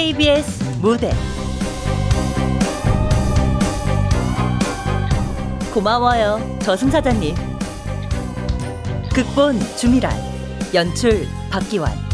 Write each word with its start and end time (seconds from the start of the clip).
KBS 0.00 0.64
무대. 0.80 1.12
고마워요 5.74 6.40
저승사자님. 6.62 7.34
극본 9.12 9.60
주미란 9.76 10.10
연출 10.72 11.28
박기환 11.50 12.09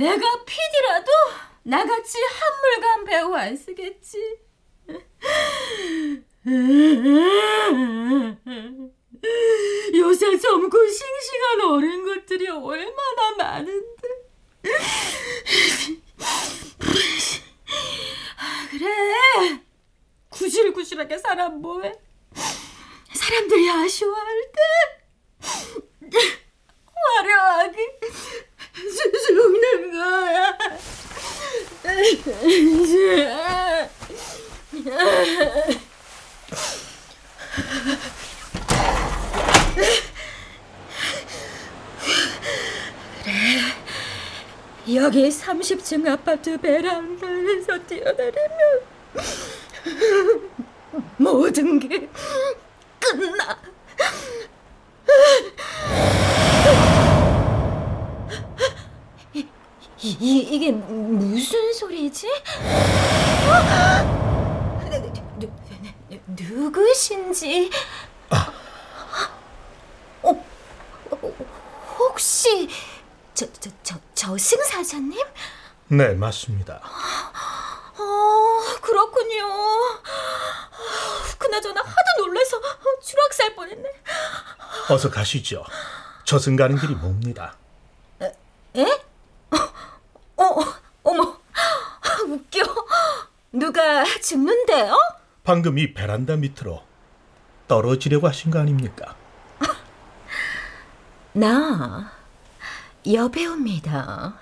내가 0.00 0.44
PD라도 0.46 1.12
나같이 1.62 2.16
한물간 2.22 3.04
배우 3.04 3.34
안 3.34 3.54
쓰겠지. 3.54 4.38
요새 9.94 10.38
젊고 10.38 10.78
싱싱한 10.86 11.60
어린 11.70 12.06
것들이 12.06 12.48
얼마나 12.48 13.30
많은데. 13.36 14.08
그래. 18.70 19.60
구실구실하게 20.30 21.18
살아 21.18 21.50
뭐해. 21.50 21.92
사람들이 23.12 23.68
아쉬워할 23.68 24.50
때 24.50 24.60
화려하게 27.18 28.00
죽는 28.74 29.92
거야. 29.92 30.58
그래. 31.82 33.90
여기 44.94 45.28
30층 45.28 46.08
아파트 46.08 46.56
베란다에서 46.58 47.78
뛰어내리면 47.86 48.80
모든 51.18 51.78
게 51.78 52.08
끝나. 52.98 53.58
이, 59.34 59.46
이, 60.02 60.38
이게 60.50 60.70
무슨 60.72 61.72
소리지? 61.74 62.26
어? 63.46 63.60
누, 64.88 65.00
누, 65.38 65.50
누, 66.08 66.20
누구신지? 66.44 67.70
어, 68.30 68.36
어, 70.22 70.44
혹시 71.98 72.68
저, 73.34 73.46
저, 73.52 73.70
저, 73.82 73.96
저승사자님? 74.14 75.18
네, 75.88 76.14
맞습니다. 76.14 76.80
어, 77.98 78.80
그렇군요. 78.80 79.46
그나저나 81.38 81.80
하도 81.80 82.26
놀라서 82.26 82.60
추락살 83.02 83.54
뻔했네. 83.54 83.88
어서 84.88 85.10
가시죠. 85.10 85.64
저승 86.24 86.56
가는 86.56 86.78
길이 86.78 86.94
멉니다. 86.94 87.56
에? 88.22 88.82
어, 88.82 89.09
어, 90.40 90.56
어머, 91.02 91.38
웃겨. 92.28 92.60
누가 93.52 94.04
죽는데요? 94.04 94.96
방금 95.44 95.78
이 95.78 95.92
베란다 95.92 96.36
밑으로 96.36 96.82
떨어지려고 97.68 98.28
하신 98.28 98.50
거 98.50 98.58
아닙니까? 98.60 99.16
나 101.32 102.12
여배우입니다. 103.10 104.34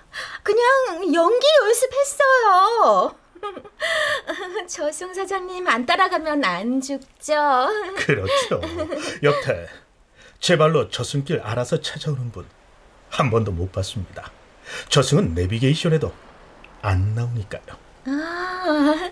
그냥 0.43 1.15
연기 1.15 1.47
연습했어요. 1.63 3.15
저승 4.67 5.15
사장님 5.15 5.67
안 5.69 5.87
따라가면 5.87 6.45
안 6.45 6.81
죽죠. 6.81 7.69
그렇죠. 7.97 8.61
여태 9.23 9.69
제 10.41 10.57
발로 10.59 10.91
저승길 10.91 11.41
알아서 11.41 11.81
찾아오는 11.81 12.31
분 12.33 12.59
한 13.11 13.31
번도 13.31 13.53
못 13.53 13.73
봤습니다. 13.73 14.31
저승은 14.89 15.35
내비게이션에도 15.35 16.13
안 16.83 17.15
나오니까요. 17.15 17.63
아, 18.07 19.11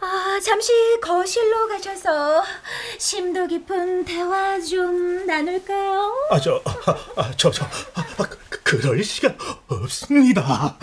아, 0.00 0.40
잠시 0.44 0.72
거실로 1.00 1.68
가셔서 1.68 2.42
심도 2.98 3.46
깊은 3.46 4.04
대화 4.04 4.58
좀 4.60 5.26
나눌까요? 5.26 6.28
아, 6.30 6.40
저, 6.40 6.60
아, 6.64 6.74
아, 7.16 7.30
저, 7.36 7.50
저, 7.50 7.64
아, 7.94 8.04
아, 8.18 8.22
그, 8.28 8.62
그럴 8.62 9.02
시간 9.04 9.36
없습니다. 9.68 10.76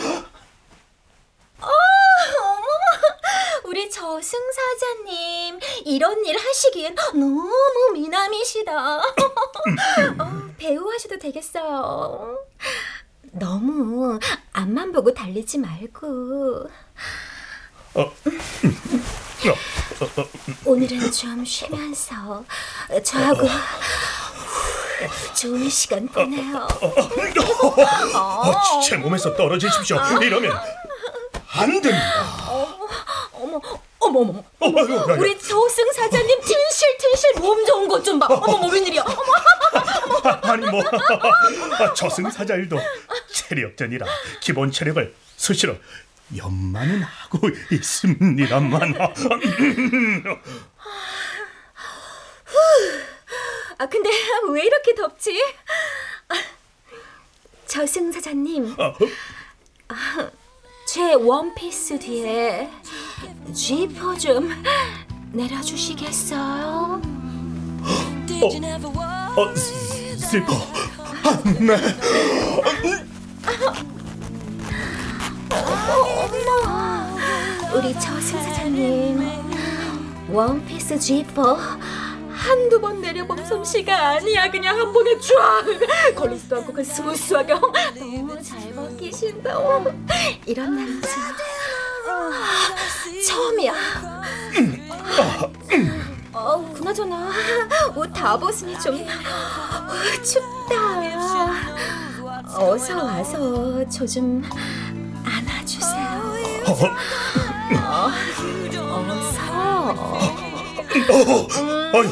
우리 3.65 3.89
저승 3.89 4.39
사자님 4.51 5.59
이런 5.85 6.25
일 6.25 6.37
하시기엔 6.37 6.95
너무 6.95 7.51
미남이시다. 7.93 8.97
어, 8.97 9.03
배우 10.57 10.89
하셔도 10.91 11.19
되겠어요. 11.19 12.37
너무 13.39 14.19
앞만 14.53 14.91
보고 14.91 15.13
달리지 15.13 15.57
말고 15.59 16.69
어, 17.93 18.01
어, 18.01 18.03
어, 18.03 18.11
어, 20.21 20.27
오늘은 20.65 21.11
좀 21.11 21.43
쉬면서 21.43 22.43
저하고 23.03 23.47
좋은 25.35 25.69
시간 25.69 26.07
보내요. 26.07 26.67
어, 28.15 28.79
제 28.81 28.97
몸에서 28.97 29.35
떨어지십시오. 29.35 29.97
이러면 30.21 30.55
안 31.53 31.81
됩니다. 31.81 32.25
어머, 33.33 33.59
어머, 33.99 34.19
어머. 34.21 34.39
어, 34.39 34.43
아이고, 34.59 34.79
아이고. 34.79 35.13
우리 35.21 35.37
저승사자님 35.39 36.41
튼실튼실 36.41 37.33
몸 37.41 37.65
좋은 37.65 37.87
것 37.87 38.03
좀 38.03 38.19
봐. 38.19 38.27
어머, 38.29 38.57
뭐 38.57 38.69
웬일이야? 38.71 39.01
어머, 39.01 39.15
아, 40.23 40.39
아니 40.51 40.65
뭐 40.69 40.81
아, 41.79 41.93
저승사자일도 41.93 42.77
체력전이라 43.33 44.05
기본 44.39 44.71
체력을 44.71 45.13
수시로 45.35 45.75
연마는 46.35 47.01
하고 47.03 47.39
있습니다만 47.71 48.95
아 53.79 53.85
근데 53.87 54.09
왜 54.51 54.63
이렇게 54.65 54.95
덥지? 54.95 55.39
아, 56.29 56.35
저승사자님, 57.67 58.75
아, 58.79 58.93
제 60.87 61.13
원피스 61.15 61.99
뒤에 61.99 62.69
지퍼 63.53 64.15
좀 64.17 64.49
내려주시겠어요? 65.33 67.01
어, 69.35 69.53
슬퍼. 70.17 70.53
아, 71.23 71.41
네. 71.59 71.75
어머, 75.51 77.17
우리 77.75 77.93
저승사자님 77.93 79.21
원피스 80.29 80.97
지퍼 80.99 81.57
한두 82.47 82.79
번 82.79 83.01
내려본 83.01 83.45
솜씨가 83.45 84.09
아니야 84.11 84.49
그냥 84.49 84.79
한 84.79 84.93
번에 84.93 85.19
쫙 85.19 86.15
걸리지도 86.15 86.55
않고 86.57 86.71
그 86.71 86.81
smooth하게 86.83 87.53
너무 87.53 88.41
잘 88.41 88.57
어머, 89.53 89.91
이런 90.45 90.75
남자 90.75 91.09
아, 92.07 92.31
처음이야 93.27 93.73
어, 96.31 96.73
그나저나 96.73 97.29
옷 97.95 98.13
다 98.13 98.37
벗으니 98.37 98.79
좀 98.79 99.05
춥다 100.23 101.01
어서 102.55 102.95
와서 103.03 103.89
저 103.89 104.05
좀 104.05 104.41
안아주세요 105.25 106.33
어서 106.65 106.87
어, 111.09 111.97
아유, 111.97 112.09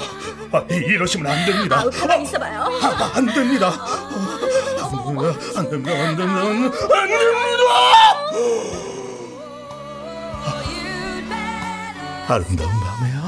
아, 0.56 0.66
이러시면 0.70 1.32
안 1.32 1.46
됩니다. 1.46 1.84
가만 1.92 2.22
있어봐요. 2.22 2.62
아, 2.62 3.12
안 3.16 3.26
됩니다. 3.26 3.68
안 3.68 5.06
됩니다. 5.06 5.34
안 5.58 5.70
됩니다. 5.70 5.92
안 5.92 6.16
됩니다. 6.16 6.42
안 6.42 6.58
됩니다. 6.58 6.78
아름다운 12.28 12.72
밤에야. 12.72 13.25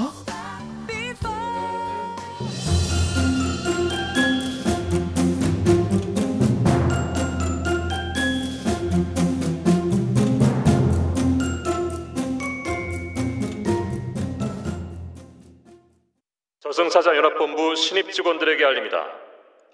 저승사자 16.77 17.18
연합본부 17.18 17.75
신입 17.75 18.12
직원들에게 18.12 18.63
알립니다. 18.63 19.07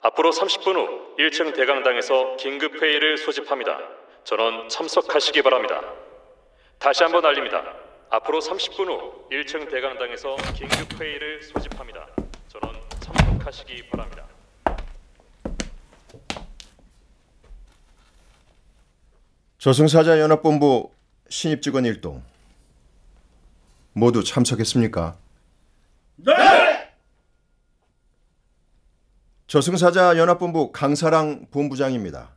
앞으로 0.04 0.32
30분 0.32 0.76
후 0.78 1.18
1층 1.20 1.54
대강당에서 1.54 2.38
긴급 2.38 2.82
회의를 2.82 3.18
소집합니다. 3.18 3.78
전원 4.24 4.70
참석하시기 4.70 5.42
바랍니다. 5.42 5.82
다시 6.80 7.04
한번 7.04 7.26
알립니다. 7.26 7.62
앞으로 8.10 8.40
30분 8.40 8.88
후 8.88 9.28
1층 9.30 9.70
대강당에서 9.70 10.38
긴급 10.56 10.98
회의를 10.98 11.44
소집합니다. 11.44 12.08
전원 12.48 12.80
참석하시기 13.02 13.90
바랍니다. 13.90 14.26
저승사자 19.58 20.22
연합본부 20.22 20.90
신입 21.28 21.62
직원 21.62 21.84
일동 21.84 22.24
모두 23.92 24.24
참석했습니까? 24.24 25.18
네. 26.16 26.63
저승사자 29.54 30.18
연합본부 30.18 30.72
강사랑 30.72 31.46
본부장입니다. 31.52 32.32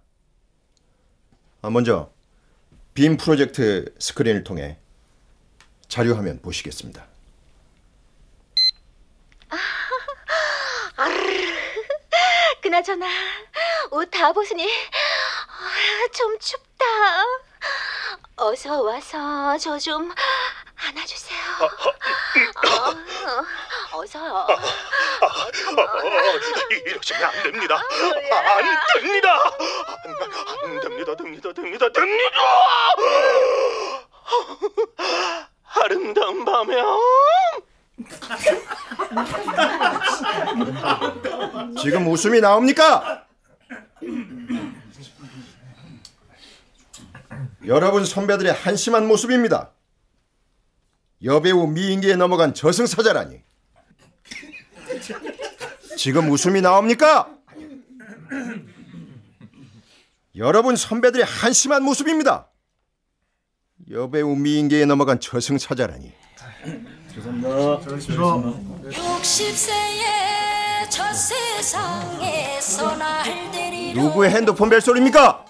아, 1.62 1.70
먼저 1.70 2.10
빔 2.92 3.16
프로젝트 3.16 3.94
스크린을 3.98 4.44
통해 4.44 4.76
자료화면 5.88 6.42
보시겠습니다. 6.42 7.06
그나저나 12.60 13.06
옷 13.92 14.10
다 14.10 14.34
벗으니 14.34 14.66
아, 14.66 16.08
좀 16.12 16.38
춥다. 16.38 16.84
어서 18.36 18.82
와서 18.82 19.56
저 19.56 19.78
좀 19.78 20.12
안아주세요. 20.76 21.40
어, 21.62 21.68
어서. 23.96 24.18
어, 24.18 24.46
이러시면 26.86 27.24
안 27.24 27.42
됩니다. 27.42 27.76
안 27.76 29.00
됩니다. 29.00 29.30
안, 30.62 30.70
안 30.70 30.80
됩니다. 30.80 31.16
됩니다. 31.16 31.52
됩니다. 31.52 31.88
됩니다. 31.92 32.36
아름다운 35.64 36.44
밤에야. 36.44 36.84
지금 41.80 42.06
웃음이 42.08 42.40
나옵니까? 42.40 43.24
여러분 47.66 48.04
선배들의 48.04 48.52
한심한 48.52 49.08
모습입니다. 49.08 49.72
여배우 51.24 51.66
미인계에 51.68 52.16
넘어간 52.16 52.52
저승사자라니. 52.52 53.45
지금 55.96 56.30
웃음이 56.30 56.60
나옵니까? 56.60 57.30
여러분 60.36 60.76
선배들의 60.76 61.24
한심한 61.24 61.82
모습입니다. 61.82 62.50
여배우 63.90 64.36
미인계에 64.36 64.84
넘어간 64.84 65.20
저승사자라니. 65.20 66.12
60세의 68.86 70.90
저 70.90 71.12
세상에서 71.12 72.96
날 72.96 73.50
데리러 73.50 74.02
누구의 74.02 74.30
핸드폰 74.30 74.68
벨소리입니까? 74.68 75.44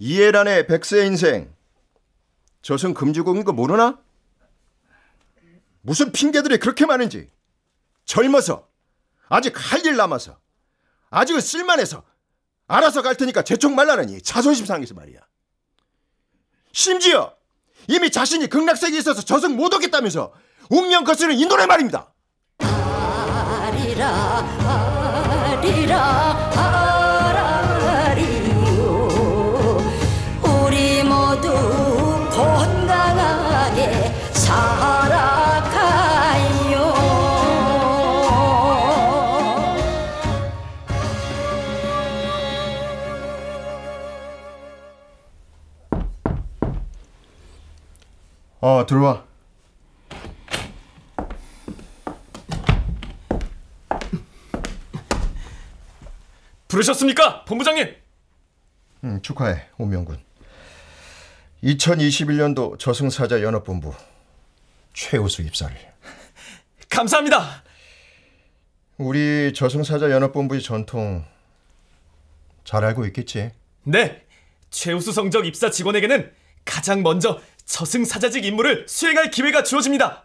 이해란의 0.00 0.66
백세 0.66 1.06
인생 1.06 1.52
저승 2.62 2.94
금지곡인 2.94 3.44
거 3.44 3.52
모르나? 3.52 3.98
무슨 5.88 6.12
핑계들이 6.12 6.58
그렇게 6.58 6.84
많은지. 6.84 7.30
젊어서 8.04 8.68
아직 9.30 9.54
할 9.56 9.86
일 9.86 9.96
남아서 9.96 10.38
아직은 11.10 11.40
쓸만해서 11.40 12.04
알아서 12.66 13.00
갈 13.00 13.14
테니까 13.16 13.40
재촉 13.42 13.72
말라느니 13.72 14.20
자존심 14.20 14.66
상해서 14.66 14.92
말이야. 14.92 15.18
심지어 16.72 17.34
이미 17.86 18.10
자신이 18.10 18.48
극락세계에 18.48 18.98
있어서 18.98 19.22
저승 19.22 19.56
못 19.56 19.72
오겠다면서 19.72 20.34
운명 20.68 21.04
거스는 21.04 21.36
이 21.38 21.46
노래 21.46 21.64
말입니다. 21.64 22.12
아리라 22.58 24.08
아리라 25.46 26.04
아라리요 26.54 26.87
어 48.60 48.84
들어와 48.86 49.24
부르셨습니까, 56.66 57.44
본부장님? 57.44 57.94
음, 59.04 59.22
축하해 59.22 59.68
오명군 59.78 60.18
2021년도 61.62 62.78
저승사자 62.78 63.42
연합본부 63.42 63.94
최우수 64.92 65.42
입사를 65.42 65.74
감사합니다. 66.90 67.62
우리 68.98 69.52
저승사자 69.54 70.10
연합본부의 70.10 70.60
전통 70.62 71.24
잘 72.64 72.84
알고 72.84 73.06
있겠지 73.06 73.50
네, 73.84 74.26
최우수 74.70 75.12
성적 75.12 75.46
입사 75.46 75.70
직원에게는 75.70 76.32
가장 76.64 77.02
먼저 77.02 77.40
저승사자직 77.68 78.44
임무를 78.46 78.86
수행할 78.88 79.30
기회가 79.30 79.62
주어집니다. 79.62 80.24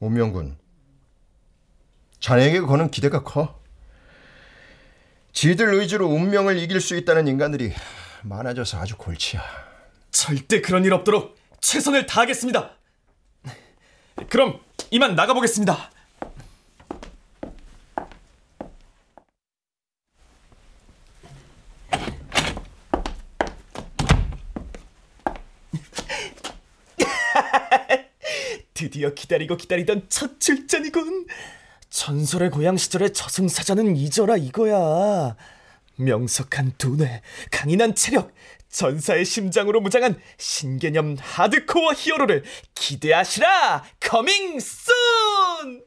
오명군 0.00 0.58
자네에게 2.18 2.60
거는 2.60 2.90
기대가 2.90 3.22
커 3.22 3.58
지들 5.32 5.72
의지로 5.74 6.08
운명을 6.08 6.58
이길 6.58 6.80
수 6.80 6.96
있다는 6.96 7.28
인간들이 7.28 7.72
많아져서 8.24 8.78
아주 8.78 8.96
골치야 8.96 9.42
절대 10.10 10.60
그런 10.60 10.84
일 10.84 10.92
없도록 10.92 11.36
최선을 11.60 12.06
다하겠습니다. 12.06 12.72
그럼 14.28 14.60
이만 14.90 15.14
나가보겠습니다. 15.14 15.90
드디어 29.00 29.14
기다리고 29.14 29.56
기다리던 29.56 30.06
첫 30.10 30.38
출전이군. 30.38 31.26
전설의 31.88 32.50
고향 32.50 32.76
시절의 32.76 33.14
저승사자는 33.14 33.96
잊어라 33.96 34.36
이거야. 34.36 35.36
명석한 35.96 36.74
두뇌, 36.76 37.22
강인한 37.50 37.94
체력, 37.94 38.32
전사의 38.68 39.24
심장으로 39.24 39.80
무장한 39.80 40.20
신개념 40.36 41.16
하드코어 41.18 41.94
히어로를 41.96 42.44
기대하시라! 42.74 43.84
Coming 44.00 44.60
soon! 44.60 45.82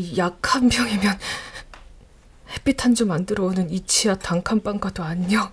이 0.00 0.16
약 0.18 0.54
한 0.54 0.68
병이면 0.68 1.18
햇빛 2.52 2.84
한 2.84 2.94
점 2.94 3.10
안 3.10 3.26
들어오는 3.26 3.70
이 3.70 3.84
치아 3.86 4.14
단칸방과도 4.16 5.04
안녕. 5.04 5.52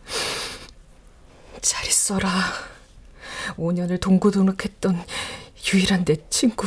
잘 1.61 1.85
있어라. 1.87 2.29
5년을 3.57 3.99
동고동락했던 3.99 5.03
유일한 5.73 6.05
내 6.05 6.15
친구 6.29 6.65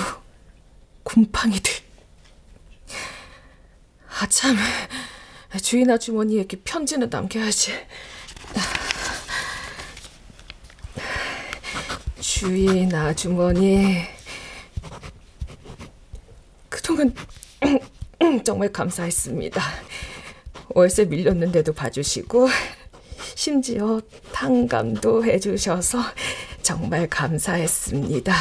곰팡이들. 1.02 1.72
아참 4.20 4.56
주인 5.62 5.90
아주머니에게 5.90 6.60
편지는 6.62 7.08
남겨야지. 7.10 7.72
주인 12.20 12.94
아주머니, 12.94 14.02
그동안 16.68 17.14
정말 18.44 18.72
감사했습니다. 18.72 19.62
월세 20.70 21.04
밀렸는데도 21.04 21.72
봐주시고, 21.72 22.48
심지어 23.34 24.00
탕감도 24.32 25.24
해주셔서 25.24 25.98
정말 26.62 27.08
감사했습니다. 27.08 28.34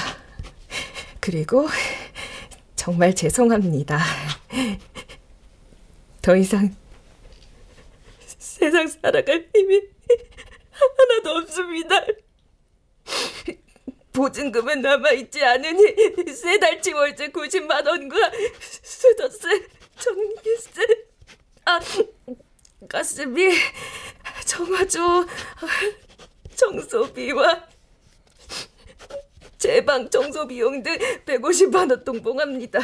그리고 1.19 1.67
정말 2.75 3.13
죄송합니다. 3.13 3.99
더 6.21 6.35
이상 6.35 6.75
세상 8.37 8.87
살아갈 8.87 9.49
힘이 9.55 9.81
하나도 10.71 11.29
없습니다. 11.39 11.95
보증금은 14.13 14.81
남아있지 14.81 15.43
않으니 15.43 15.95
세 16.33 16.59
달치 16.59 16.93
월세 16.93 17.27
90만 17.29 17.85
원과 17.87 18.17
수도세, 18.81 19.67
전기세, 19.97 20.81
아 21.65 21.79
가스비, 22.87 23.51
정화조, 24.45 25.25
청소비와 26.55 27.67
제 29.57 29.81
방 29.81 30.09
청소 30.09 30.47
비용 30.47 30.81
등 30.81 30.97
150만 31.25 31.89
원 31.91 32.03
동봉합니다. 32.03 32.79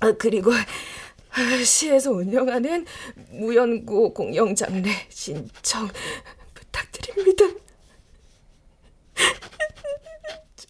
아, 0.00 0.12
그리고 0.12 0.52
시에서 1.64 2.12
운영하는 2.12 2.86
무연고 3.30 4.14
공영 4.14 4.54
장례 4.54 4.90
신청 5.08 5.88
부탁드립니다. 6.54 7.44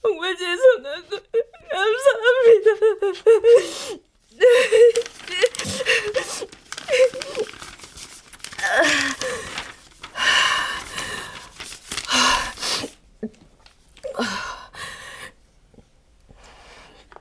정말 0.02 0.36
죄송하고 0.36 1.08
감사합니다. 1.70 2.70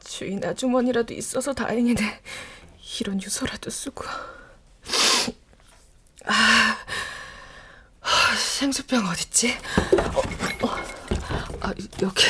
주인 0.03 0.43
아주머니라도 0.43 1.13
있어서 1.13 1.53
다행이네. 1.53 2.22
이런 3.00 3.22
유서라도 3.22 3.69
쓰고. 3.69 4.03
아, 6.25 6.77
아, 8.01 8.36
생수병 8.36 9.05
어딨지? 9.05 9.55
어, 10.13 10.19
어, 10.65 10.75
아, 11.62 11.74
여기. 12.01 12.24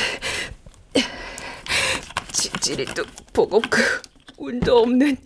지질이도 2.38 3.02
보고그 3.32 3.82
운도 4.36 4.78
없는 4.78 5.16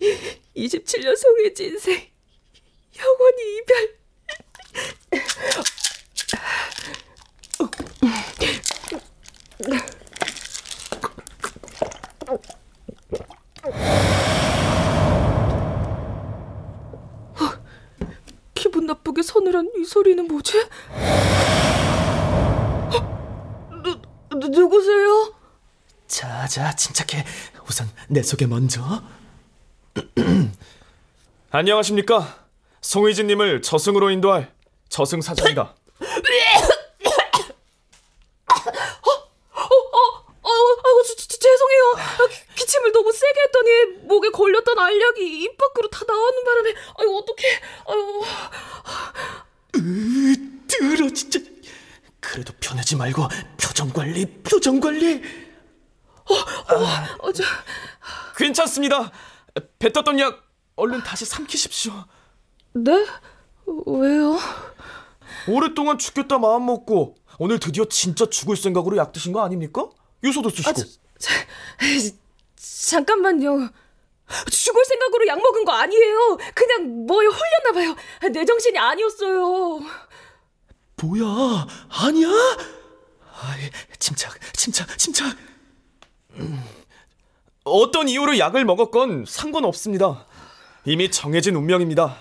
27년 0.57 1.15
송의 1.15 1.53
진생. 1.53 2.01
영원히 2.97 3.57
이별. 3.57 3.93
기분 18.55 18.87
나쁘게 18.87 19.21
서늘한 19.21 19.69
이 19.77 19.85
소리는 19.85 20.27
뭐지? 20.27 20.57
어? 22.89 23.69
누, 23.83 24.01
누, 24.39 24.47
누구세요? 24.47 25.12
자 26.47 26.63
자 26.63 26.75
침착해. 26.75 27.25
우선 27.67 27.89
내 28.07 28.21
소개 28.23 28.45
먼저. 28.45 28.81
안녕하십니까? 31.51 32.45
송의진님을 32.81 33.61
저승으로 33.61 34.09
인도할 34.11 34.51
저승 34.89 35.21
사자입니다. 35.21 35.75
어, 40.45 40.49
아이고, 40.85 41.03
저, 41.07 41.15
저, 41.15 41.37
죄송해요. 41.37 41.95
아, 41.97 42.27
기- 42.27 42.55
기침을 42.55 42.91
너무 42.91 43.11
세게 43.11 43.39
했더니 43.45 44.07
목에 44.07 44.29
걸렸던 44.29 44.77
알약이 44.77 45.43
입 45.43 45.57
밖으로 45.57 45.89
다 45.89 46.01
나오는 46.07 46.43
바람에, 46.43 46.73
아이고, 46.99 47.17
어떡해. 47.19 47.61
아이고. 47.87 48.25
들어 50.67 51.09
진짜. 51.13 51.39
그래도 52.19 52.53
변하지 52.59 52.95
말고 52.95 53.27
표정 53.61 53.89
관리 53.91 54.25
표정 54.43 54.79
관리 54.79 55.21
어, 57.19 57.31
저, 57.31 57.43
괜찮습니다 58.37 59.11
뱉었던 59.79 60.19
약 60.19 60.43
얼른 60.75 61.03
다시 61.03 61.25
삼키십시오 61.25 61.93
네? 62.73 63.05
왜요? 63.85 64.37
오랫동안 65.47 65.97
죽겠다 65.97 66.37
마음 66.37 66.65
먹고 66.65 67.15
오늘 67.39 67.59
드디어 67.59 67.85
진짜 67.85 68.25
죽을 68.25 68.55
생각으로 68.55 68.97
약 68.97 69.11
드신 69.11 69.33
거 69.33 69.43
아닙니까? 69.43 69.89
유서도 70.23 70.49
쓰시고 70.49 70.69
아, 70.69 70.73
저, 70.73 70.85
저, 71.19 71.29
에이, 71.81 72.11
잠깐만요. 72.55 73.69
죽을 74.49 74.85
생각으로 74.85 75.27
약 75.27 75.37
먹은 75.41 75.65
거 75.65 75.73
아니에요. 75.73 76.37
그냥 76.55 77.05
뭐에 77.05 77.25
홀렸나 77.25 77.71
봐요. 77.73 77.95
내 78.31 78.45
정신이 78.45 78.77
아니었어요. 78.77 79.79
뭐야 81.01 81.67
아니야? 81.89 82.27
아이, 83.41 83.69
침착 83.99 84.33
침착 84.53 84.97
침착 84.97 85.27
음, 85.27 85.52
어떤 87.63 88.09
이유로 88.09 88.37
약을 88.37 88.65
먹었건 88.65 89.25
상관없습니다 89.27 90.25
이미 90.85 91.09
정해진 91.09 91.55
운명입니다 91.55 92.15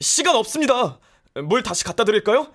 시간 0.00 0.36
없습니다 0.36 0.98
물 1.34 1.62
다시 1.62 1.84
갖다 1.84 2.04
드릴까요? 2.04 2.52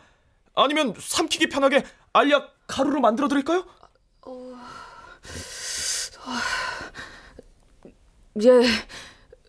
아니면 0.55 0.93
삼키기 0.97 1.49
편하게 1.49 1.83
알약 2.13 2.55
가루로 2.67 2.99
만들어 3.01 3.27
드릴까요? 3.27 3.65
예. 8.43 8.49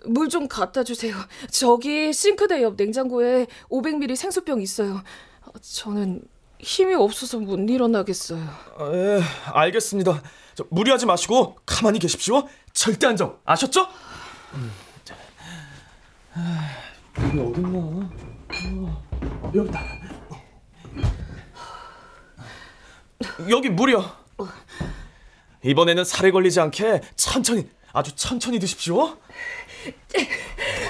물 0.05 0.29
좀 0.29 0.47
갖다 0.47 0.85
주세요. 0.85 1.17
저기 1.51 2.13
싱크대 2.13 2.63
옆 2.63 2.77
냉장고에 2.77 3.47
500ml 3.71 4.15
생수병 4.15 4.61
있어요. 4.63 5.03
어, 5.43 5.59
저는 5.61 6.23
힘이 6.61 6.95
없어서 6.95 7.39
못 7.39 7.59
일어나겠어요. 7.69 8.41
아, 8.79 8.91
예, 8.95 9.21
알겠습니다 9.53 10.13
저, 10.13 10.23
무리하지 10.71 11.07
마시고 11.07 11.59
가만히 11.67 11.99
계십시오 11.99 12.49
절대 12.73 13.07
안정 13.07 13.39
아셨죠? 13.45 13.89
음, 14.55 14.73
여기 17.19 17.41
어딨나? 17.41 17.79
어, 17.79 19.53
여기다 19.55 19.81
여기 23.51 23.69
물이요 23.69 24.05
이번에는 25.63 26.05
살에 26.05 26.31
걸리지 26.31 26.61
않게 26.61 27.01
천천히 27.17 27.69
아주 27.93 28.15
천천히 28.15 28.59
드십시오 28.59 29.17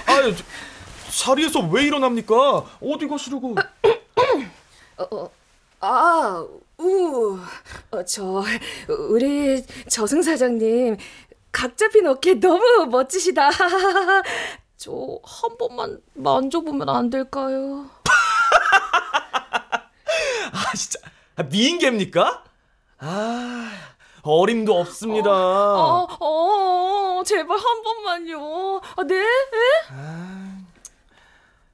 아유 0.06 0.34
저, 0.36 0.44
자리에서 1.34 1.60
왜 1.60 1.84
일어납니까? 1.84 2.34
어디 2.80 3.08
가시려고 3.08 3.54
아, 5.80 6.46
우. 6.78 7.38
어, 7.90 8.04
저 8.04 8.42
우리 9.10 9.64
저승 9.88 10.22
사장님 10.22 10.96
각 11.52 11.76
잡힌 11.76 12.06
어깨 12.06 12.34
너무 12.34 12.86
멋지시다. 12.90 13.50
저 14.76 14.92
한 15.24 15.56
번만 15.58 16.00
만져보면 16.14 16.88
안 16.88 17.10
될까요? 17.10 17.88
아 20.52 20.72
진짜 20.76 20.98
아, 21.36 21.42
미인계입니까? 21.44 22.44
아 22.98 23.70
어림도 24.22 24.74
없습니다. 24.78 25.30
어, 25.30 26.06
어, 26.20 27.22
제발 27.24 27.56
한 27.58 27.82
번만요. 27.82 28.80
아, 28.96 29.02
네? 29.04 29.24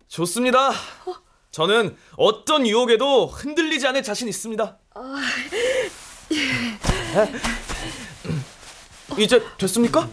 좋습니다. 0.09 0.71
저는 1.53 1.95
어떤 2.17 2.67
유혹에도 2.67 3.27
흔들리지 3.27 3.87
않을 3.89 4.03
자신 4.03 4.27
있습니다. 4.27 4.79
이제 9.19 9.43
됐습니까? 9.59 10.09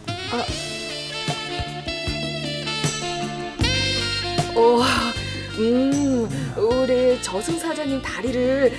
어, 4.54 4.82
음, 5.58 6.28
우리 6.58 7.22
저승 7.22 7.58
사장님 7.58 8.02
다리를 8.02 8.74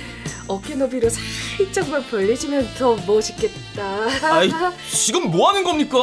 어깨 0.46 0.76
너비로 0.76 1.08
살짝만 1.10 2.06
벌리시면 2.06 2.74
더 2.78 2.94
멋있겠다. 3.04 4.34
아이 4.36 4.52
지금 4.88 5.32
뭐 5.32 5.48
하는 5.48 5.64
겁니까? 5.64 5.98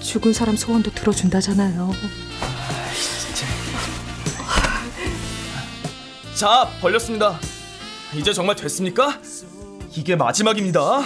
죽은 0.00 0.32
사람 0.32 0.56
소원도 0.56 0.92
들어준다잖아요. 0.92 1.90
자, 6.34 6.68
벌렸습니다. 6.80 7.38
이제 8.12 8.32
정말 8.32 8.56
됐습니까? 8.56 9.20
이게 9.96 10.16
마지막입니다. 10.16 11.02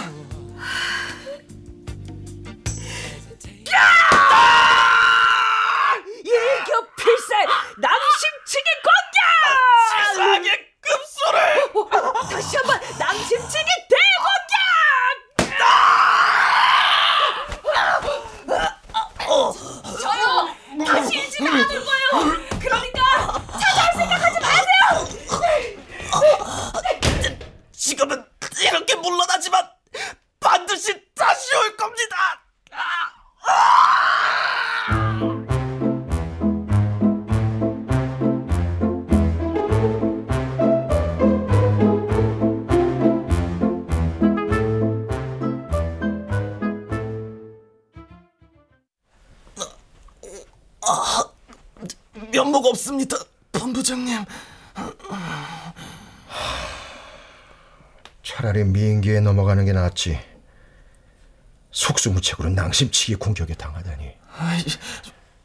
속수무책으로 61.99 62.49
낭심치기 62.49 63.15
공격에 63.15 63.53
당하다니. 63.53 64.11
아이, 64.37 64.63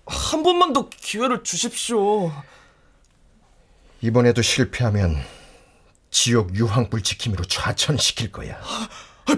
한 0.07 0.43
번만 0.43 0.73
더 0.73 0.89
기회를 0.89 1.43
주십시오. 1.43 2.31
이번에도 4.01 4.43
실패하면 4.43 5.17
지옥 6.11 6.55
유황불 6.55 7.03
지킴이로 7.03 7.45
좌천시킬 7.45 8.31
거야. 8.31 8.61
아, 8.63 8.89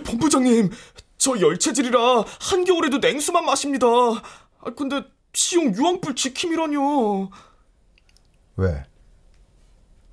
본부장님, 0.05 0.71
저 1.17 1.41
열체질이라 1.41 2.25
한겨울에도 2.41 2.99
냉수만 2.99 3.45
마십니다. 3.45 3.87
아, 3.87 4.71
근데 4.77 5.03
시용 5.33 5.75
유황불 5.75 6.15
지킴이라뇨. 6.17 7.31
왜? 8.57 8.85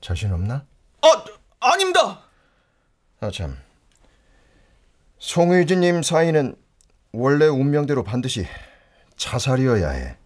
자신 0.02 0.32
없나? 0.32 0.66
아, 1.02 1.26
아닙니다. 1.60 2.22
아 3.20 3.32
참. 3.32 3.58
송의진님 5.18 6.04
사인은 6.04 6.63
원래 7.16 7.46
운명대로 7.46 8.04
반드시 8.04 8.48
자살이어야 9.18 9.90
해. 9.90 10.18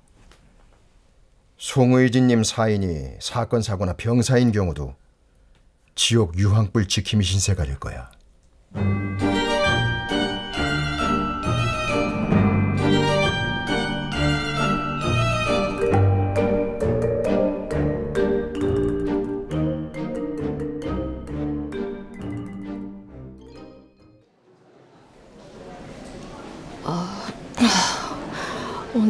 송의진님 1.58 2.46
사인이 2.46 3.18
사건 3.20 3.62
사고나 3.62 3.94
병사인 3.94 4.54
경우도 4.54 4.96
지옥 5.96 6.40
유황불 6.40 6.88
지킴이 6.88 7.26
신세가 7.26 7.66
될 7.66 7.78
거야. 7.78 8.10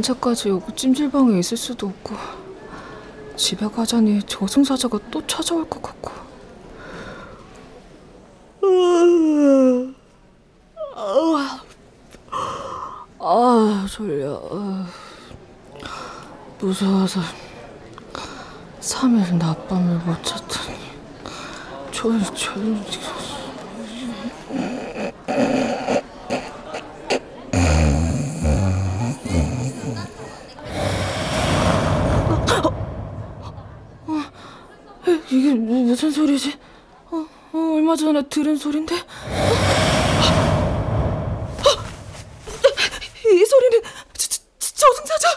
언제까지 0.07 0.49
여기 0.49 0.73
찜질방에 0.73 1.39
있을 1.39 1.57
수도 1.57 1.87
없고 1.87 2.15
집에 3.35 3.67
가자니 3.67 4.23
저승사자가 4.23 4.99
또 5.11 5.25
찾아올 5.27 5.69
것 5.69 5.81
같고 5.81 6.11
아 13.19 13.87
졸려 13.89 14.85
무서워서 16.59 17.19
3일 18.79 19.35
낮밤을 19.35 19.99
못 19.99 20.23
잤더니 20.23 20.77
졸 21.91 22.23
졸. 22.33 22.77
이게 35.31 35.53
뭐- 35.53 35.83
무슨 35.83 36.11
소리지? 36.11 36.57
어, 37.11 37.25
어, 37.53 37.57
얼마 37.75 37.95
전에 37.95 38.21
들은 38.29 38.55
소린데? 38.55 38.95
어, 38.95 38.99
이 43.29 43.45
소리는 43.45 43.81
저, 44.13 44.27
저, 44.59 44.73
저승사자! 44.75 45.27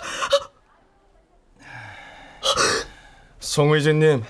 송의진님, 3.40 4.24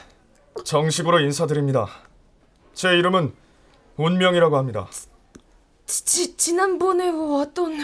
정식으로 0.65 1.21
인사드립니다. 1.21 1.89
제 2.75 2.89
이름은 2.97 3.35
운명이라고 3.97 4.57
합니다. 4.57 4.89
지, 5.87 6.37
지난번에 6.37 7.11
왔던 7.11 7.77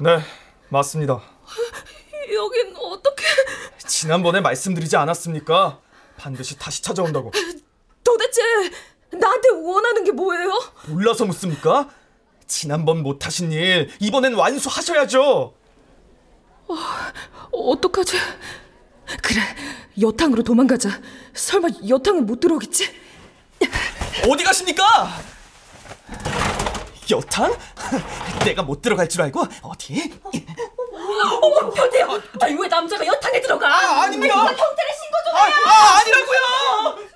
네, 0.00 0.20
맞습니다. 0.70 1.20
여긴 2.32 2.74
어떻게 2.76 3.24
지난번에 3.86 4.40
말씀드리지 4.40 4.96
않았습니까? 4.96 5.80
반드시 6.20 6.58
다시 6.58 6.82
찾아온다고. 6.82 7.32
도대체 8.04 8.42
나한테 9.10 9.48
원하는 9.50 10.04
게 10.04 10.12
뭐예요? 10.12 10.50
몰라서 10.86 11.24
묻습니까? 11.24 11.88
지난번 12.46 13.02
못하신 13.02 13.52
일 13.52 13.90
이번엔 14.00 14.34
완수하셔야죠. 14.34 15.54
어떡하지? 17.52 18.16
그래 19.22 19.40
여탕으로 20.00 20.42
도망가자 20.42 21.00
설마 21.34 21.68
여탕은 21.88 22.26
못 22.26 22.38
들어오겠지? 22.38 22.88
어디 24.28 24.44
가십니까? 24.44 24.84
여탕? 27.10 27.56
내가 28.44 28.62
못 28.62 28.82
들어갈 28.82 29.08
줄 29.08 29.22
알고 29.22 29.42
어디? 29.62 30.12
어머 30.92 31.70
변태야. 31.70 32.06
아니 32.40 32.56
왜 32.60 32.68
남자가 32.68 33.06
여탕에 33.06 33.40
들어가? 33.40 33.68
아, 33.68 34.02
아닙니다. 34.02 34.34
이거 34.34 34.44
경찰에 34.44 34.88
신고 34.92 35.16
좀 35.24 35.34
아, 35.36 35.44
해. 35.44 35.52
아 35.64 35.98
아니라고요. 36.00 37.10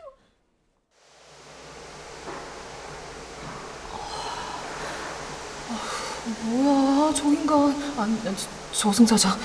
뭐야 6.42 7.12
저 7.14 7.24
인간 7.24 7.58
아니 7.98 8.18
아니, 8.26 8.36
저- 8.36 8.48
저승사자 8.72 9.36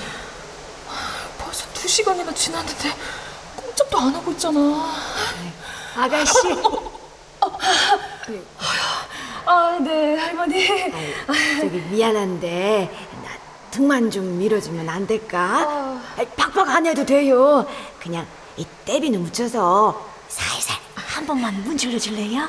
벌써 1.38 1.66
두 1.74 1.86
시간이나 1.86 2.32
지났는데 2.32 2.92
꼼짝도 3.56 3.98
안 3.98 4.14
하고 4.14 4.30
있잖아 4.32 4.60
아가씨 5.96 6.32
아 9.46 9.78
네 9.80 10.16
할머니 10.16 10.66
저기 11.60 11.78
미안한데 11.90 13.08
나 13.09 13.09
등만 13.70 14.10
좀 14.10 14.38
밀어주면 14.38 14.88
안 14.88 15.06
될까? 15.06 16.00
아이, 16.16 16.26
팍팍 16.36 16.68
안 16.68 16.86
해도 16.86 17.04
돼요. 17.06 17.66
그냥 18.00 18.26
이 18.56 18.66
떼비는 18.84 19.22
묻혀서 19.22 20.08
살살 20.28 20.76
한 20.94 21.26
번만 21.26 21.54
문질러 21.64 21.98
줄래요? 21.98 22.48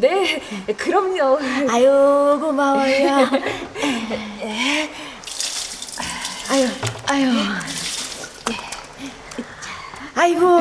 네 0.00 0.40
그럼요 0.76 1.38
아유 1.70 2.38
고마워요. 2.40 3.28
아유 6.50 6.68
아유. 7.06 7.32
아이고 10.24 10.58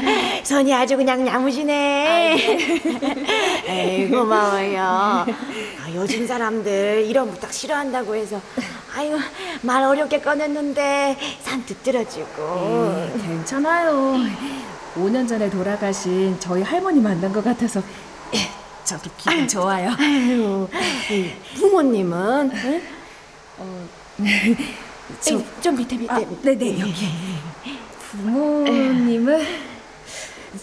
손이 0.44 0.72
아주 0.72 0.96
그냥 0.96 1.26
야무지네. 1.26 2.38
에이 3.66 4.08
고마워요. 4.08 4.80
아, 4.82 5.26
요즘 5.94 6.26
사람들 6.26 7.04
이런 7.06 7.30
부탁 7.30 7.52
싫어한다고 7.52 8.14
해서 8.16 8.40
아유 8.96 9.18
말 9.60 9.82
어렵게 9.82 10.22
꺼냈는데 10.22 11.18
산뜻 11.42 11.82
들어주고. 11.82 13.10
괜찮아요. 13.20 14.16
5년 14.96 15.28
전에 15.28 15.50
돌아가신 15.50 16.40
저희 16.40 16.62
할머니 16.62 16.98
만난 17.00 17.30
것 17.30 17.44
같아서 17.44 17.82
예, 18.34 18.38
저도 18.84 19.10
기분 19.18 19.46
좋아요. 19.46 19.90
아유 19.98 20.66
이 21.10 21.30
부모님은 21.58 22.50
응? 22.54 22.82
저, 25.20 25.34
에이, 25.36 25.44
좀 25.60 25.76
밑에 25.76 25.94
밑에. 25.96 26.10
아, 26.14 26.18
네네 26.42 26.80
여기. 26.80 27.08
부모님은 28.14 29.44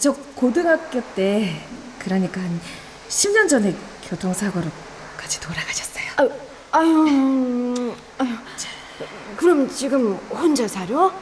저 0.00 0.12
고등학교 0.34 1.02
때 1.14 1.60
그러니까 1.98 2.40
한 2.40 2.60
10년 3.08 3.48
전에 3.48 3.76
교통사고로 4.08 4.66
같이 5.16 5.38
돌아가셨어요. 5.40 6.04
아유, 6.16 6.30
아유, 6.72 7.94
아유. 8.18 8.28
그럼 9.36 9.68
지금 9.68 10.14
혼자 10.30 10.66
살아? 10.66 11.12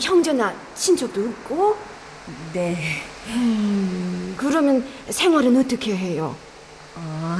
형제나 0.00 0.54
친척도 0.74 1.20
없고? 1.20 1.76
네. 2.52 3.02
음, 3.28 4.34
그러면 4.38 4.86
생활은 5.10 5.56
어떻게 5.56 5.94
해요? 5.96 6.34
어, 6.94 7.38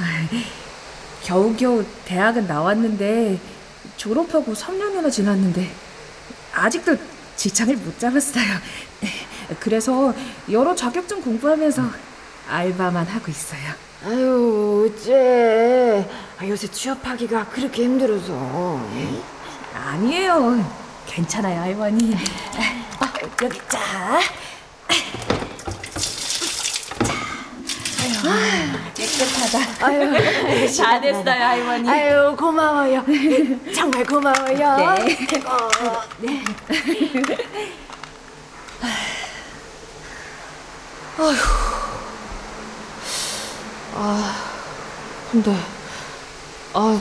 겨우겨우 1.23 1.85
대학은 2.05 2.47
나왔는데 2.47 3.39
졸업하고 3.97 4.53
3년이나 4.53 5.11
지났는데 5.11 5.71
아직도 6.53 6.97
직장을 7.37 7.77
못 7.77 7.99
잡았어요. 7.99 8.45
그래서 9.61 10.15
여러 10.51 10.75
자격증 10.75 11.21
공부하면서 11.21 11.83
알바만 12.49 13.07
하고 13.07 13.31
있어요. 13.31 13.61
아유, 14.07 14.91
어째 14.95 16.07
아, 16.39 16.47
요새 16.47 16.67
취업하기가 16.69 17.47
그렇게 17.49 17.85
힘들어서. 17.85 18.81
아니에요. 19.75 20.85
괜찮아요, 21.07 21.61
할머니. 21.61 22.15
아, 23.01 23.13
여기 23.43 23.59
자. 23.69 24.21
깨끗하다. 28.95 29.87
아유, 29.87 30.13
다 30.77 31.01
됐어요, 31.01 31.45
할머니. 31.45 31.89
아유, 31.91 32.35
고마워요. 32.37 33.05
정말 33.75 34.05
고마워요. 34.05 34.95
네. 34.97 35.45
어, 35.47 36.03
네. 36.19 36.45
아, 43.97 44.35
근데 45.31 45.57
아, 46.73 47.01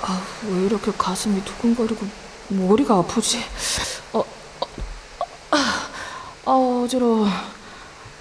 아, 0.00 0.22
왜 0.48 0.66
이렇게 0.66 0.90
가슴이 0.96 1.44
두근거리고 1.44 2.06
머리가 2.48 2.96
아프지? 2.98 3.42
어, 4.12 4.20
어, 4.20 4.66
아, 5.50 5.88
아, 6.46 6.50
어지러워. 6.84 7.26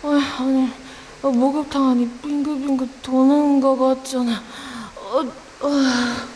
아, 0.03 0.35
아니, 0.39 0.71
아, 1.25 1.27
목욕탕 1.27 1.89
안이 1.89 2.07
빙글빙글 2.21 2.88
도는 3.01 3.59
것 3.59 3.75
같잖아. 3.75 4.43
어, 4.95 5.23
아. 5.63 6.27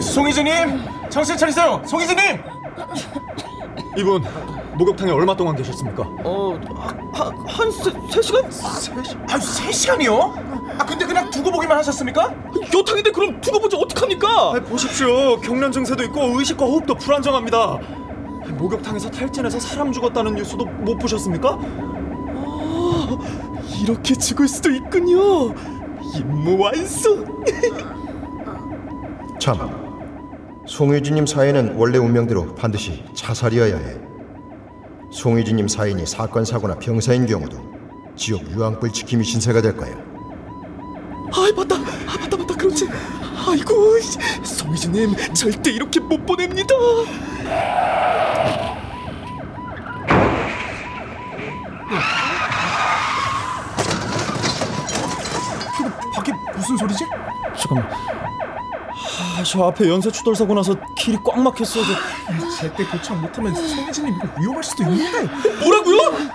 송이즈님 0.00 0.84
정신 1.10 1.36
차리세요. 1.36 1.82
송이즈님. 1.84 2.40
이분 3.96 4.22
목욕탕에 4.78 5.10
얼마 5.10 5.34
동안 5.36 5.56
계셨습니까? 5.56 6.04
어한세 6.22 7.90
시간? 8.22 8.48
세 8.52 9.02
시? 9.02 9.16
아세 9.28 9.72
시간이요? 9.72 10.45
아 10.96 10.98
근데 10.98 11.04
그냥 11.04 11.30
두고 11.30 11.52
보기만 11.52 11.76
하셨습니까? 11.78 12.34
여탕인데 12.74 13.10
그럼 13.10 13.38
두고 13.42 13.60
보지 13.60 13.76
어떡합니까? 13.76 14.28
아, 14.28 14.60
보십시오. 14.60 15.38
경련 15.40 15.70
증세도 15.70 16.02
있고 16.04 16.38
의식과 16.38 16.64
호흡도 16.64 16.94
불안정합니다. 16.94 17.78
목욕탕에서 18.56 19.10
탈진해서 19.10 19.60
사람 19.60 19.92
죽었다는 19.92 20.36
뉴스도 20.36 20.64
못 20.64 20.96
보셨습니까? 20.98 21.58
아, 21.60 23.18
이렇게 23.82 24.14
죽을 24.14 24.48
수도 24.48 24.70
있군요. 24.70 25.54
임무 26.16 26.58
완수. 26.58 27.26
참, 29.38 29.58
송유진님 30.66 31.26
사연은 31.26 31.74
원래 31.76 31.98
운명대로 31.98 32.54
반드시 32.54 33.04
자살이어야 33.14 33.76
해. 33.76 33.96
송유진님 35.10 35.68
사연이 35.68 36.06
사건 36.06 36.46
사고나 36.46 36.78
병사인 36.78 37.26
경우도 37.26 37.58
지옥 38.16 38.50
유황불 38.50 38.92
지킴이 38.92 39.24
신세가 39.24 39.60
될 39.60 39.76
거야. 39.76 40.15
아 41.32 41.52
맞다, 41.56 41.74
아 41.76 42.18
맞다 42.20 42.36
맞다 42.36 42.54
그렇지. 42.54 42.88
아이고 43.48 44.00
씨, 44.00 44.18
송이진님 44.42 45.14
절대 45.34 45.70
이렇게 45.70 46.00
못 46.00 46.24
보냅니다. 46.26 46.74
이거 55.80 55.90
밖에 56.12 56.32
무슨 56.54 56.76
소리지? 56.76 57.04
잠깐만. 57.56 57.88
아, 59.18 59.42
저 59.42 59.64
앞에 59.64 59.88
연쇄 59.88 60.10
추돌 60.10 60.34
사고 60.34 60.54
나서 60.54 60.74
길이 60.94 61.16
꽉 61.24 61.38
막혔어요. 61.40 61.84
저. 61.84 62.50
제때 62.56 62.84
교착 62.84 63.18
못하면 63.20 63.54
송혜진님 63.54 64.14
이거 64.14 64.28
위험할 64.40 64.62
수도 64.64 64.82
있는데. 64.84 65.22
뭐라고요? 65.62 66.25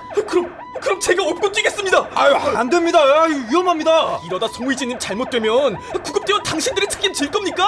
제가 1.01 1.23
업고 1.23 1.51
뛰겠습니다. 1.51 2.09
아유, 2.13 2.35
안 2.35 2.69
됩니다. 2.69 2.99
아, 2.99 3.27
이거 3.27 3.47
위험합니다. 3.49 4.19
이러다 4.23 4.47
송의진님 4.47 4.99
잘못되면 4.99 5.77
구급대원 6.03 6.43
당신들이 6.43 6.87
책임질 6.87 7.31
겁니까? 7.31 7.67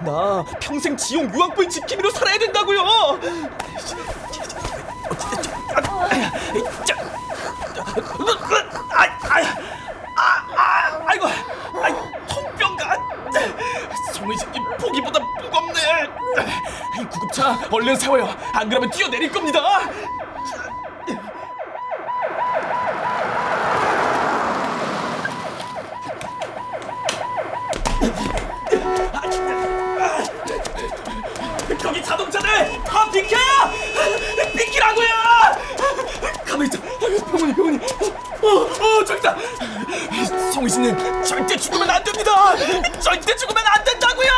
나 0.00 0.44
평생 0.60 0.96
지용 0.96 1.32
유황불 1.32 1.68
지킴이로 1.68 2.10
살아야 2.10 2.36
된다고요. 2.38 2.80
아이고, 11.06 11.26
아이 11.82 11.92
통병가. 12.28 12.96
송의진님 14.14 14.62
보기보다 14.78 15.20
무겁네. 15.40 15.80
이 17.00 17.04
구급차 17.06 17.58
얼른 17.70 17.96
세워요. 17.96 18.34
안 18.52 18.68
그러면 18.68 18.90
뛰어내릴 18.90 19.30
겁니다. 19.30 19.60
거기 31.84 32.02
자동차들 32.02 32.82
다 32.82 33.10
비켜! 33.10 33.36
비키라고요! 34.56 35.06
가만히 36.46 36.64
있자. 36.64 36.80
병원이 37.30 37.54
병원이. 37.54 37.78
어, 38.42 38.48
어, 38.48 39.04
저기다. 39.04 39.36
송이신님 40.54 41.22
절대 41.24 41.54
죽으면 41.58 41.90
안 41.90 42.02
됩니다. 42.02 42.56
절대 43.00 43.36
죽으면 43.36 43.62
안 43.66 43.84
된다고요. 43.84 44.30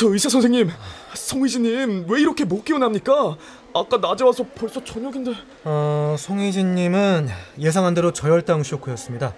저 0.00 0.08
의사 0.08 0.30
선생님, 0.30 0.70
송이진님 1.12 2.06
왜 2.08 2.22
이렇게 2.22 2.46
못 2.46 2.64
깨어납니까? 2.64 3.36
아까 3.74 3.98
낮에 3.98 4.24
와서 4.24 4.46
벌써 4.54 4.82
저녁인데. 4.82 5.34
어, 5.64 6.16
송희진님은 6.18 7.28
예상한 7.58 7.92
대로 7.92 8.10
저혈당 8.10 8.62
쇼크였습니다. 8.62 9.34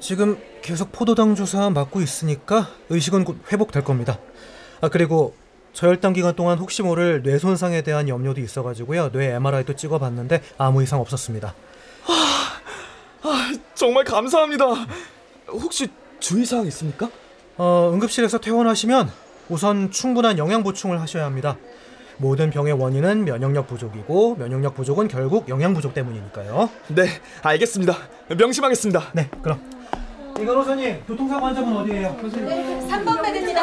지금 0.00 0.42
계속 0.60 0.90
포도당 0.90 1.36
주사 1.36 1.70
맞고 1.70 2.00
있으니까 2.00 2.66
의식은 2.88 3.22
곧 3.22 3.38
회복될 3.52 3.84
겁니다. 3.84 4.18
아 4.80 4.88
그리고 4.88 5.36
저혈당 5.72 6.14
기간 6.14 6.34
동안 6.34 6.58
혹시 6.58 6.82
모를 6.82 7.22
뇌 7.22 7.38
손상에 7.38 7.82
대한 7.82 8.08
염려도 8.08 8.40
있어가지고요. 8.40 9.12
뇌 9.12 9.34
MRI도 9.34 9.76
찍어봤는데 9.76 10.42
아무 10.58 10.82
이상 10.82 11.00
없었습니다. 11.00 11.54
아, 13.22 13.52
정말 13.76 14.02
감사합니다. 14.02 14.64
혹시 15.46 15.86
주의사항 16.18 16.66
있습니까? 16.66 17.08
어, 17.56 17.92
응급실에서 17.94 18.38
퇴원하시면 18.38 19.25
우선 19.48 19.90
충분한 19.90 20.38
영양 20.38 20.62
보충을 20.62 21.00
하셔야 21.00 21.24
합니다. 21.24 21.56
모든 22.18 22.50
병의 22.50 22.72
원인은 22.72 23.24
면역력 23.26 23.66
부족이고 23.68 24.36
면역력 24.36 24.74
부족은 24.74 25.08
결국 25.08 25.48
영양 25.48 25.74
부족 25.74 25.92
때문이니까요. 25.94 26.70
네, 26.88 27.08
알겠습니다. 27.42 27.96
명심하겠습니다. 28.36 29.12
네, 29.12 29.28
그럼 29.42 29.60
이건 30.40 30.56
호선님 30.56 31.02
교통사고 31.06 31.46
환자분 31.46 31.76
어디예요? 31.76 32.16
3번 32.20 33.22
베드입니다. 33.22 33.62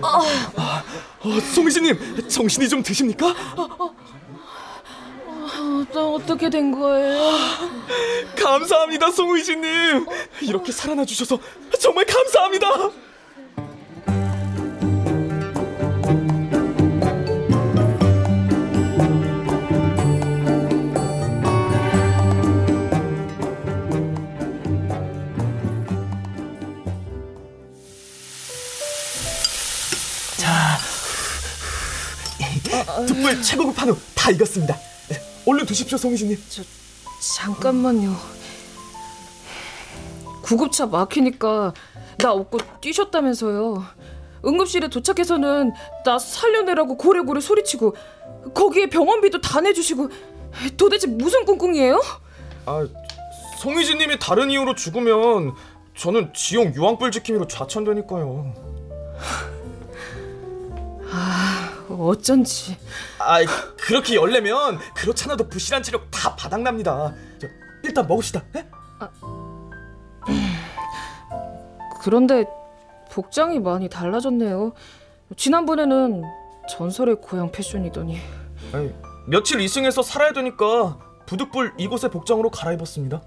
어, 0.00 1.40
송이진님 1.54 2.28
정신이 2.28 2.68
좀 2.68 2.82
드십니까? 2.82 3.34
어, 3.56 3.94
어떻게 6.14 6.48
된 6.50 6.70
거예요? 6.72 7.18
감사합니다, 8.40 9.10
송의진님. 9.10 10.06
이렇게 10.42 10.70
살아나 10.72 11.04
주셔서 11.04 11.38
정말 11.80 12.04
감사합니다. 12.04 12.68
득불 33.06 33.42
최고급 33.42 33.80
한우 33.80 33.96
다 34.14 34.30
익었습니다. 34.30 34.76
네, 35.08 35.16
얼른 35.46 35.66
드십시오, 35.66 35.98
송이진님. 35.98 36.38
잠깐만요. 37.36 38.14
구급차 40.42 40.86
막히니까 40.86 41.74
나 42.18 42.32
업고 42.32 42.58
뛰셨다면서요. 42.80 43.84
응급실에 44.44 44.88
도착해서는 44.88 45.72
나 46.04 46.18
살려내라고 46.18 46.96
고래고래 46.96 47.40
소리치고 47.40 47.94
거기에 48.54 48.88
병원비도 48.88 49.40
다 49.40 49.60
내주시고 49.60 50.08
도대체 50.76 51.06
무슨 51.08 51.44
꿍꿍이에요? 51.44 52.00
아, 52.66 52.86
송이진님이 53.58 54.18
다른 54.20 54.50
이유로 54.50 54.74
죽으면 54.74 55.54
저는 55.96 56.32
지용 56.34 56.72
유황불 56.74 57.10
지킴이로 57.10 57.48
좌천되니까요. 57.48 58.54
아, 61.98 62.02
어쩐지. 62.02 62.76
아, 63.18 63.38
그렇게 63.76 64.14
열내면 64.14 64.78
그렇잖아도 64.94 65.48
부실한 65.48 65.82
치력 65.82 66.08
다 66.10 66.34
바닥납니다. 66.36 67.12
저, 67.40 67.48
일단 67.82 68.06
먹읍시다. 68.06 68.44
예? 68.56 68.66
그런데 72.00 72.44
복장이 73.10 73.58
많이 73.58 73.88
달라졌네요. 73.88 74.72
지난번에는 75.36 76.22
전설의 76.70 77.16
고향 77.20 77.50
패션이더니 77.50 78.18
아니, 78.72 78.92
며칠 79.26 79.60
이승에서 79.60 80.02
살아야 80.02 80.32
되니까 80.32 80.98
부득불 81.26 81.74
이곳의 81.78 82.10
복장으로 82.10 82.50
갈아입었습니다. 82.50 83.20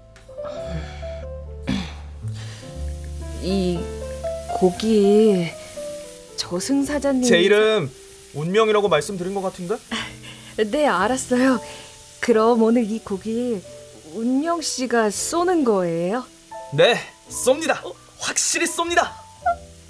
이 3.42 3.80
고기 4.54 5.48
저승사자님 6.36 7.24
제 7.24 7.40
이름 7.40 7.90
운명이라고 8.34 8.88
말씀드린 8.88 9.34
것 9.34 9.42
같은데? 9.42 9.76
네 10.70 10.86
알았어요. 10.86 11.60
그럼 12.20 12.62
오늘 12.62 12.88
이 12.90 12.98
고기 13.00 13.60
운명 14.14 14.60
씨가 14.60 15.10
쏘는 15.10 15.64
거예요? 15.64 16.24
네, 16.72 16.98
쏩니다. 17.28 17.78
확실히 18.18 18.66
쏩니다. 18.66 19.10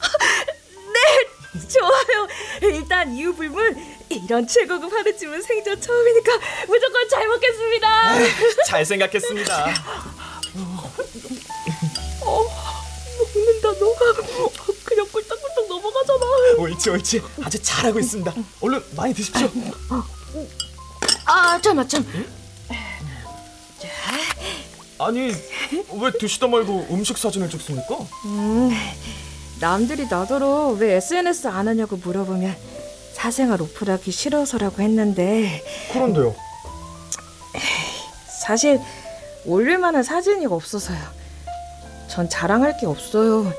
네, 0.94 1.68
좋아요. 1.68 2.28
일단 2.62 3.14
이유 3.14 3.34
불문 3.34 3.76
이런 4.08 4.46
최고급 4.46 4.92
한우집은 4.92 5.42
생전 5.42 5.80
처음이니까 5.80 6.32
무조건 6.66 7.08
잘 7.08 7.26
먹겠습니다. 7.28 8.14
잘 8.66 8.84
생각했습니다. 8.84 9.74
어, 12.24 12.44
먹는다 13.34 13.72
너가 13.84 14.12
그냥 14.84 15.06
꿀떡꿀떡 15.12 15.41
넘어가잖아. 15.76 16.26
옳지 16.58 16.90
옳지 16.90 17.22
아주 17.42 17.60
잘하고 17.62 17.98
있습니다. 17.98 18.32
얼른 18.60 18.82
많이 18.96 19.14
드십시오. 19.14 19.48
아 21.24 21.58
잠깐 21.60 21.88
참. 21.88 22.06
아니 24.98 25.32
왜 26.00 26.10
드시다 26.20 26.46
말고 26.46 26.86
음식 26.90 27.18
사진을 27.18 27.50
찍습니까? 27.50 27.96
음, 28.26 28.70
남들이 29.60 30.06
나더러 30.08 30.76
왜 30.78 30.96
SNS 30.96 31.48
안 31.48 31.66
하냐고 31.66 31.96
물어보면 31.96 32.54
사생활 33.14 33.60
오픈하기 33.62 34.10
싫어서라고 34.10 34.82
했는데 34.82 35.62
그런데요. 35.92 36.34
사실 38.42 38.80
올릴 39.44 39.78
만한 39.78 40.02
사진이 40.02 40.46
없어서요. 40.46 40.98
전 42.08 42.28
자랑할 42.28 42.76
게 42.78 42.86
없어요. 42.86 43.52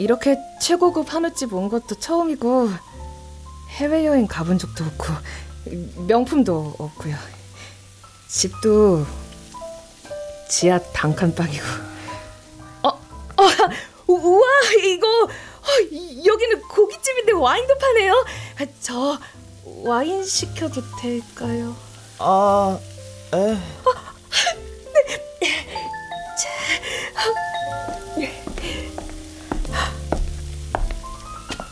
이렇게 0.00 0.38
최고급 0.62 1.12
한우집 1.12 1.52
온 1.52 1.68
것도 1.68 1.96
처음이고 1.96 2.70
해외여행 3.68 4.26
가본 4.26 4.58
적도 4.58 4.82
없고 4.84 5.12
명품도 6.06 6.76
없고요. 6.78 7.14
집도 8.26 9.04
지하 10.48 10.78
단칸방이고. 10.78 11.64
어, 12.82 12.88
어, 12.88 12.98
우와 14.06 14.42
이거 14.86 15.06
어, 15.24 15.80
이- 15.90 16.26
여기는 16.26 16.62
고깃집인데 16.62 17.32
와인도 17.32 17.76
파네요. 17.76 18.24
아, 18.58 18.66
저 18.80 19.18
와인 19.84 20.24
시켜도 20.24 20.80
될까요? 20.98 21.76
아, 22.18 22.78
에. 23.34 23.58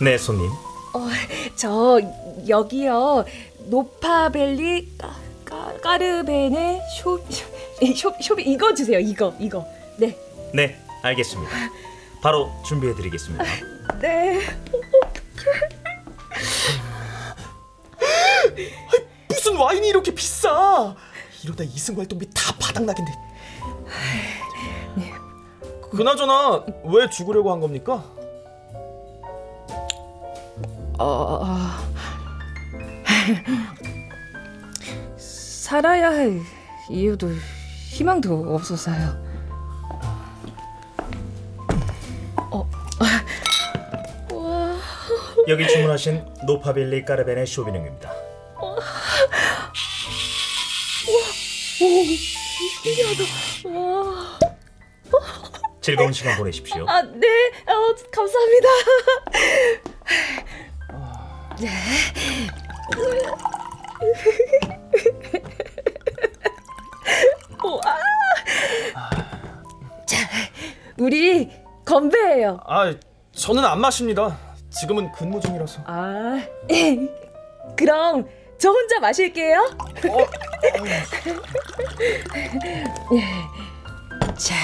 네, 0.00 0.16
손님. 0.16 0.48
어, 0.94 1.08
저 1.56 2.00
여기요 2.48 3.24
노파벨리 3.66 4.96
까, 4.96 5.14
까, 5.44 5.74
까르베네 5.82 6.80
쇼, 6.98 7.22
쇼, 7.94 8.14
쇼 8.20 8.34
이거 8.38 8.72
주세요 8.74 8.98
이거 8.98 9.34
이거 9.38 9.66
네 9.98 10.16
네, 10.54 10.80
알겠습니다. 11.02 11.50
바로 12.22 12.50
준비해 12.64 12.94
드리겠습니다. 12.94 13.44
네. 14.00 14.40
무슨 19.28 19.56
와인이 19.56 19.86
이렇게 19.88 20.14
비싸? 20.14 20.94
이러다 21.44 21.64
이승 21.64 21.98
활동비 21.98 22.30
다 22.34 22.54
바닥나겠네. 22.58 23.12
그나저나 25.90 26.64
왜 26.84 27.08
죽으려고 27.10 27.52
한 27.52 27.60
겁니까? 27.60 28.04
어, 30.98 31.44
살아야 35.16 36.10
할 36.10 36.40
이유도 36.90 37.30
희망도 37.90 38.54
없어서요. 38.54 39.28
어, 42.50 42.68
와, 44.32 44.76
여기 45.48 45.66
주문하신 45.68 46.24
노파빌리 46.46 47.04
까르베네 47.04 47.44
쇼비뇽입니다. 47.46 48.12
오, 51.80 51.84
신기하다. 52.82 53.22
와. 53.78 54.38
즐거운 55.80 56.12
시간 56.12 56.36
보내십시오. 56.36 56.84
아, 56.88 57.00
네. 57.02 57.26
어, 57.66 57.94
감사합니다. 58.12 58.68
네. 61.60 61.68
와. 67.64 67.80
자, 70.06 70.16
우리 70.98 71.50
건배해요. 71.84 72.60
아, 72.64 72.94
저는 73.32 73.64
안 73.64 73.80
마십니다. 73.80 74.38
지금은 74.70 75.10
근무 75.12 75.40
중이라서. 75.40 75.82
아, 75.86 76.40
그럼 77.76 78.26
저 78.58 78.70
혼자 78.70 79.00
마실게요. 79.00 79.70
자. 84.36 84.54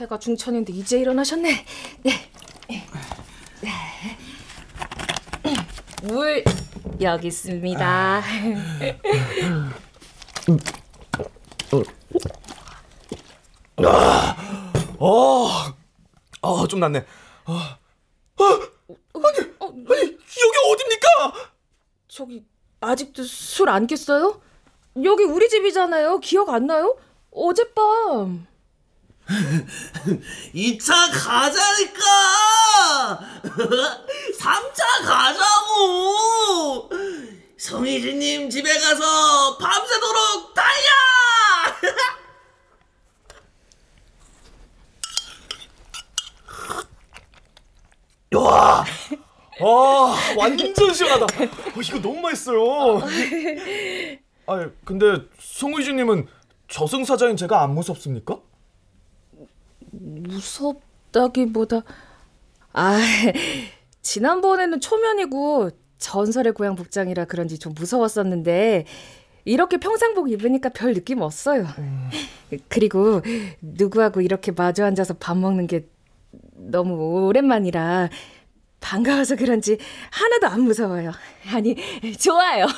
해가 0.00 0.18
중천인데 0.18 0.72
이제 0.72 0.98
일어나셨네. 0.98 1.64
네. 2.04 2.12
물 6.04 6.42
여기 7.02 7.28
있습니다. 7.28 8.22
어, 14.98 15.46
어, 16.42 16.66
좀 16.66 16.80
낫네. 16.80 17.04
어, 17.46 17.52
어, 17.52 18.44
아니, 19.14 19.38
아니, 19.60 20.02
여기 20.02 20.56
어딥니까? 20.72 21.50
저기 22.08 22.44
아직도 22.80 23.22
술 23.24 23.68
안 23.68 23.86
깼어요? 23.86 24.40
여기 25.04 25.24
우리 25.24 25.48
집이잖아요. 25.48 26.18
기억 26.20 26.48
안 26.50 26.66
나요? 26.66 26.96
어젯밤. 27.30 28.46
2차 30.54 31.10
가자니까! 31.12 32.00
3차 34.38 35.04
가자고! 35.04 36.90
성희진님 37.56 38.50
집에 38.50 38.72
가서 38.78 39.56
밤새도록 39.58 40.54
달려! 40.54 40.90
와, 48.32 48.84
아, 49.60 50.34
완전 50.36 50.72
시원하다. 50.94 51.44
어, 51.44 51.80
이거 51.82 51.98
너무 52.00 52.20
맛있어요. 52.20 53.00
아, 54.46 54.70
근데 54.84 55.22
송의주님은 55.38 56.28
저승사자인 56.68 57.36
제가 57.36 57.62
안 57.62 57.74
무섭습니까? 57.74 58.38
무섭다기보다 60.00 61.82
아 62.72 62.98
지난번에는 64.02 64.80
초면이고 64.80 65.70
전설의 65.98 66.54
고향 66.54 66.74
복장이라 66.74 67.26
그런지 67.26 67.58
좀 67.58 67.74
무서웠었는데 67.74 68.86
이렇게 69.44 69.78
평상복 69.78 70.30
입으니까 70.30 70.70
별 70.70 70.94
느낌 70.94 71.20
없어요. 71.20 71.66
그리고 72.68 73.22
누구하고 73.60 74.20
이렇게 74.20 74.52
마주 74.52 74.84
앉아서 74.84 75.14
밥 75.14 75.36
먹는 75.36 75.66
게 75.66 75.86
너무 76.54 76.94
오랜만이라 77.26 78.08
반가워서 78.80 79.36
그런지 79.36 79.78
하나도 80.10 80.46
안 80.46 80.62
무서워요. 80.62 81.12
아니 81.52 81.76
좋아요. 82.18 82.66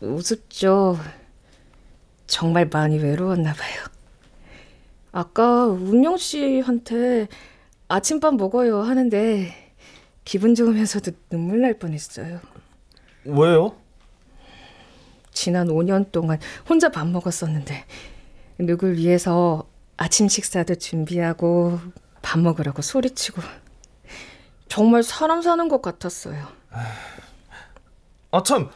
우습죠. 0.00 0.98
정말 2.26 2.68
많이 2.70 2.98
외로웠나 2.98 3.52
봐요. 3.52 3.84
아까 5.12 5.66
운영 5.66 6.16
씨한테 6.16 7.28
아침밥 7.88 8.34
먹어요 8.34 8.82
하는데 8.82 9.74
기분 10.24 10.54
좋으면서도 10.54 11.12
눈물 11.30 11.60
날 11.60 11.78
뻔했어요. 11.78 12.40
왜요? 13.24 13.76
지난 15.32 15.68
5년 15.68 16.10
동안 16.12 16.38
혼자 16.68 16.90
밥 16.90 17.06
먹었었는데 17.06 17.84
누굴 18.58 18.96
위해서 18.96 19.68
아침 19.96 20.28
식사도 20.28 20.76
준비하고 20.76 21.78
밥 22.22 22.40
먹으라고 22.40 22.82
소리치고 22.82 23.40
정말 24.68 25.02
사람 25.02 25.42
사는 25.42 25.68
것 25.68 25.80
같았어요. 25.80 26.46
아, 28.30 28.42
참, 28.42 28.68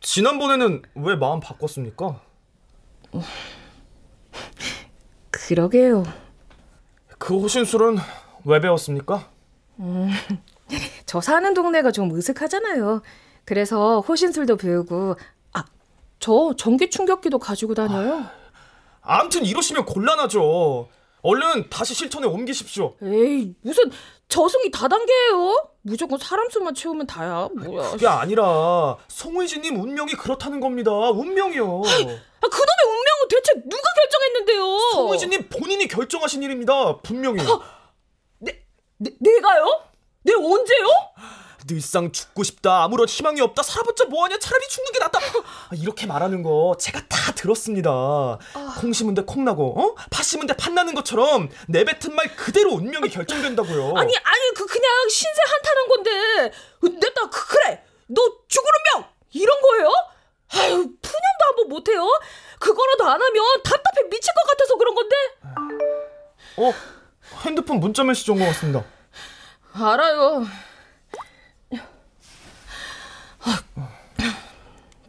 지난번에는 0.00 0.82
왜 0.94 1.16
마음 1.16 1.40
바꿨습니까? 1.40 2.20
그러게요. 5.30 6.04
그 7.18 7.38
호신술은 7.38 7.96
왜 8.44 8.60
배웠습니까? 8.60 9.28
음, 9.80 10.08
저 11.06 11.20
사는 11.20 11.52
동네가 11.54 11.90
좀 11.90 12.14
으슥하잖아요. 12.14 13.02
그래서 13.44 14.00
호신술도 14.00 14.56
배우고 14.56 15.16
아, 15.52 15.64
저 16.18 16.54
전기 16.56 16.90
충격기도 16.90 17.38
가지고 17.38 17.74
다녀요. 17.74 18.24
아무튼 19.00 19.44
이러시면 19.44 19.86
곤란하죠. 19.86 20.88
얼른 21.22 21.68
다시 21.70 21.94
실천에 21.94 22.26
옮기십시오. 22.26 22.94
에이, 23.02 23.54
무슨 23.62 23.90
저승이 24.28 24.70
다단계예요? 24.70 25.68
무조건 25.82 26.18
사람 26.18 26.48
수만 26.50 26.74
채우면 26.74 27.06
다야. 27.06 27.48
뭐야. 27.56 27.90
그게 27.90 28.06
아니라 28.06 28.96
송의진님 29.08 29.80
운명이 29.80 30.12
그렇다는 30.12 30.60
겁니다. 30.60 30.90
운명이요. 30.92 31.64
아, 31.64 32.48
그놈의 32.48 32.84
운명은 32.84 33.28
대체 33.30 33.52
누가 33.54 33.82
결정했는데요? 33.96 34.78
송의진님 34.92 35.48
본인이 35.48 35.88
결정하신 35.88 36.42
일입니다. 36.42 36.98
분명히. 36.98 37.42
내, 38.38 38.62
내가요? 38.98 39.82
내 40.22 40.34
언제요? 40.34 40.86
늘상 41.66 42.12
죽고 42.12 42.42
싶다. 42.44 42.84
아무런 42.84 43.08
희망이 43.08 43.40
없다. 43.40 43.62
살아봤자 43.62 44.04
뭐하냐. 44.06 44.38
차라리 44.38 44.68
죽는 44.68 44.92
게 44.92 44.98
낫다. 45.00 45.18
아, 45.18 45.70
이렇게 45.74 46.06
말하는 46.06 46.42
거 46.42 46.76
제가 46.78 47.00
다 47.08 47.32
들었습니다. 47.32 47.90
콩 48.80 48.92
심은 48.92 49.14
데 49.14 49.22
콩 49.22 49.44
나고, 49.44 49.78
어? 49.80 49.94
팥 50.10 50.22
심은 50.22 50.46
데 50.46 50.54
팥 50.54 50.72
나는 50.72 50.94
것처럼 50.94 51.48
내뱉은 51.68 52.14
말 52.14 52.34
그대로 52.36 52.72
운명이 52.72 53.08
결정된다고요. 53.10 53.94
아니, 53.96 54.14
아니, 54.16 54.54
그 54.56 54.66
그냥 54.66 55.08
신세 55.10 55.40
한탄한 55.46 55.88
건데. 55.88 56.52
내가 57.00 57.30
그, 57.30 57.46
그래. 57.48 57.82
너 58.06 58.22
죽으는 58.48 58.72
명 58.94 59.04
이런 59.32 59.60
거예요? 59.60 59.88
아유, 60.50 60.76
푸념도 60.78 61.44
한번 61.48 61.68
못해요. 61.68 62.06
그거라도 62.58 63.04
안 63.04 63.20
하면 63.20 63.44
답답해 63.62 64.08
미칠 64.10 64.32
것 64.34 64.50
같아서 64.50 64.74
그런 64.76 64.94
건데. 64.94 65.16
어, 66.56 66.72
핸드폰 67.44 67.78
문자 67.80 68.02
메시지 68.04 68.30
온 68.30 68.38
것 68.38 68.46
같습니다. 68.46 68.84
알아요. 69.74 70.46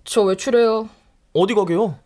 저 0.09 0.23
외출해요. 0.23 0.89
어디 1.33 1.53
가게요? 1.53 1.99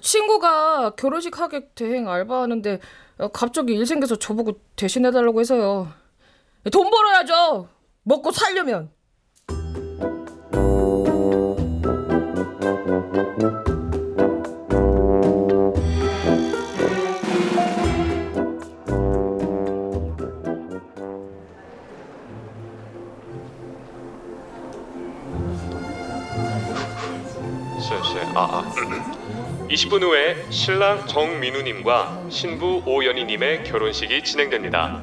친구가 0.00 0.90
결혼식 0.90 1.40
하객 1.40 1.74
대행 1.74 2.08
알바하는데 2.08 2.78
갑자기 3.32 3.74
일 3.74 3.84
생겨서 3.84 4.16
저보고 4.16 4.60
대신해달라고 4.76 5.40
해서요. 5.40 5.88
돈 6.70 6.88
벌어야죠. 6.88 7.68
먹고 8.04 8.30
살려면. 8.30 8.92
20분 29.68 30.02
후에 30.02 30.46
신랑 30.50 31.06
정민우님과 31.06 32.22
신부 32.30 32.82
오연희님의 32.86 33.64
결혼식이 33.64 34.24
진행됩니다. 34.24 35.02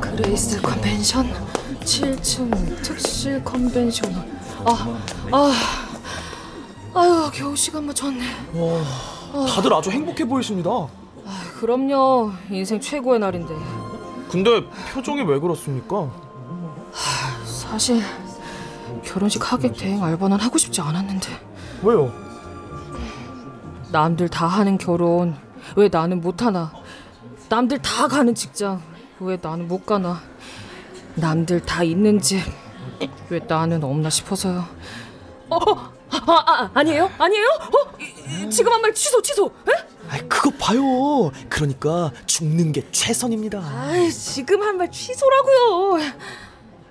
그레이스 0.00 0.60
컨벤션 0.60 1.32
7층 1.80 2.82
특실 2.82 3.42
컨벤션 3.42 4.12
아, 4.64 4.98
아, 5.32 5.52
아유 6.94 7.30
겨우 7.32 7.56
시간 7.56 7.86
맞췄네. 7.86 8.24
와, 8.54 9.46
다들 9.46 9.72
아주 9.72 9.90
행복해 9.90 10.24
보이십니다. 10.26 10.70
아, 10.70 11.42
그럼요 11.58 12.32
인생 12.50 12.78
최고의 12.80 13.18
날인데. 13.20 13.54
근데 14.30 14.62
표정이 14.92 15.22
왜 15.22 15.38
그렇습니까? 15.38 16.10
사실 17.44 18.02
결혼식 19.04 19.50
하객 19.52 19.74
대행 19.76 20.02
알바는 20.02 20.38
하고 20.38 20.58
싶지 20.58 20.80
않았는데 20.80 21.28
왜요? 21.82 22.25
남들 23.96 24.28
다 24.28 24.46
하는 24.46 24.76
결혼 24.76 25.34
왜 25.74 25.88
나는 25.90 26.20
못 26.20 26.42
하나? 26.42 26.70
남들 27.48 27.80
다 27.80 28.06
가는 28.08 28.34
직장 28.34 28.82
왜 29.20 29.38
나는 29.40 29.68
못 29.68 29.86
가나? 29.86 30.20
남들 31.14 31.62
다 31.62 31.82
있는 31.82 32.20
집 32.20 32.42
왜 33.30 33.40
나는 33.48 33.82
없나 33.82 34.08
싶어서요. 34.10 34.64
어, 35.48 35.56
어, 35.56 35.90
아, 36.10 36.44
아, 36.46 36.70
아니에요? 36.74 37.10
아니에요? 37.18 37.46
어, 37.46 37.96
이, 37.98 38.50
지금 38.50 38.70
한 38.72 38.80
말 38.82 38.94
취소 38.94 39.20
취소. 39.22 39.46
에? 39.68 39.72
아, 40.08 40.18
그거 40.28 40.50
봐요. 40.58 41.30
그러니까 41.48 42.12
죽는 42.26 42.72
게 42.72 42.86
최선입니다. 42.92 43.58
아이, 43.60 44.10
지금 44.12 44.62
한 44.62 44.76
말 44.76 44.90
취소라고요. 44.90 45.98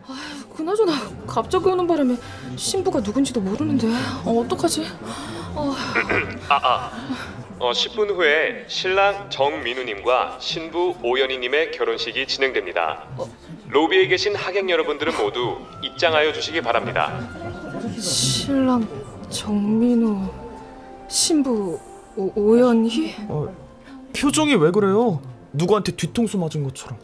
아, 0.08 0.16
그나저나 0.58 0.92
갑자기 1.28 1.70
오는 1.70 1.88
바람에 1.88 2.18
신부가 2.56 3.00
누군지도 3.00 3.40
모르는데 3.42 3.88
어, 4.26 4.42
어떡하지? 4.42 4.86
아, 5.56 6.60
아. 6.62 6.92
어, 7.58 7.72
10분 7.72 8.10
후에 8.16 8.66
신랑 8.68 9.30
정민우님과 9.30 10.38
신부 10.42 10.94
오연희님의 11.02 11.72
결혼식이 11.72 12.28
진행됩니다. 12.28 13.06
로비에 13.70 14.08
계신 14.08 14.36
하객 14.36 14.70
여러분들은 14.70 15.16
모두 15.18 15.58
입장하여 15.82 16.34
주시기 16.34 16.62
바랍니다. 16.62 17.18
신랑 18.00 18.86
정민우, 19.30 20.30
신부 21.08 21.80
오, 22.18 22.32
오연희? 22.36 23.16
어, 23.30 23.56
표정이 24.18 24.56
왜 24.56 24.72
그래요? 24.72 25.22
누구한테 25.54 25.94
뒤통수 25.94 26.38
맞은 26.38 26.64
것처럼. 26.64 26.98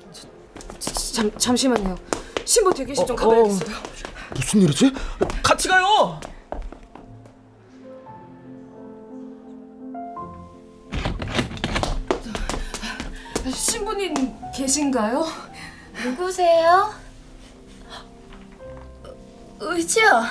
잠 0.79 1.31
잠시만요. 1.37 1.95
신부 2.43 2.73
대기실 2.73 3.05
좀 3.05 3.15
어, 3.15 3.19
가봐야겠어요. 3.19 3.77
무슨 4.35 4.61
일이지? 4.61 4.91
같이 5.43 5.67
가요. 5.69 6.19
신부님 13.49 14.13
계신가요? 14.55 15.25
누구세요? 16.03 16.91
의지야. 19.59 20.23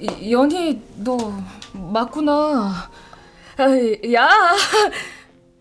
이- 0.00 0.32
연희 0.32 0.82
너 0.96 1.16
맞구나. 1.72 2.90
아, 3.56 4.12
야. 4.14 4.28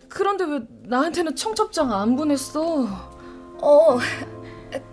그런데 0.10 0.46
왜 0.46 0.60
나한테는 0.84 1.36
청첩장 1.36 1.92
안 1.94 2.16
보냈어? 2.16 2.84
어, 3.62 3.98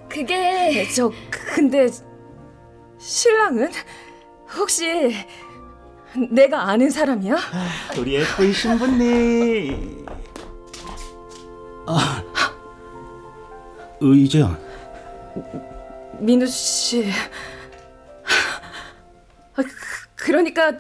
그게 0.09 0.87
저 0.95 1.11
근데 1.31 1.89
신랑은 2.99 3.71
혹시 4.57 5.15
내가 6.31 6.69
아는 6.69 6.91
사람이야? 6.91 7.37
우리 7.99 8.15
예쁜 8.15 8.53
신부님. 8.53 10.07
아, 11.87 12.23
의자. 14.01 14.59
민우 16.19 16.47
씨. 16.47 17.11
아, 19.57 19.63
그, 19.63 19.65
그러니까 20.15 20.73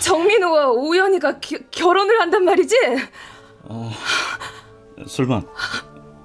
정민우와 0.00 0.70
오연이가 0.70 1.38
기- 1.40 1.66
결혼을 1.70 2.20
한단 2.20 2.44
말이지? 2.44 2.76
어, 3.64 3.90
설마 5.06 5.42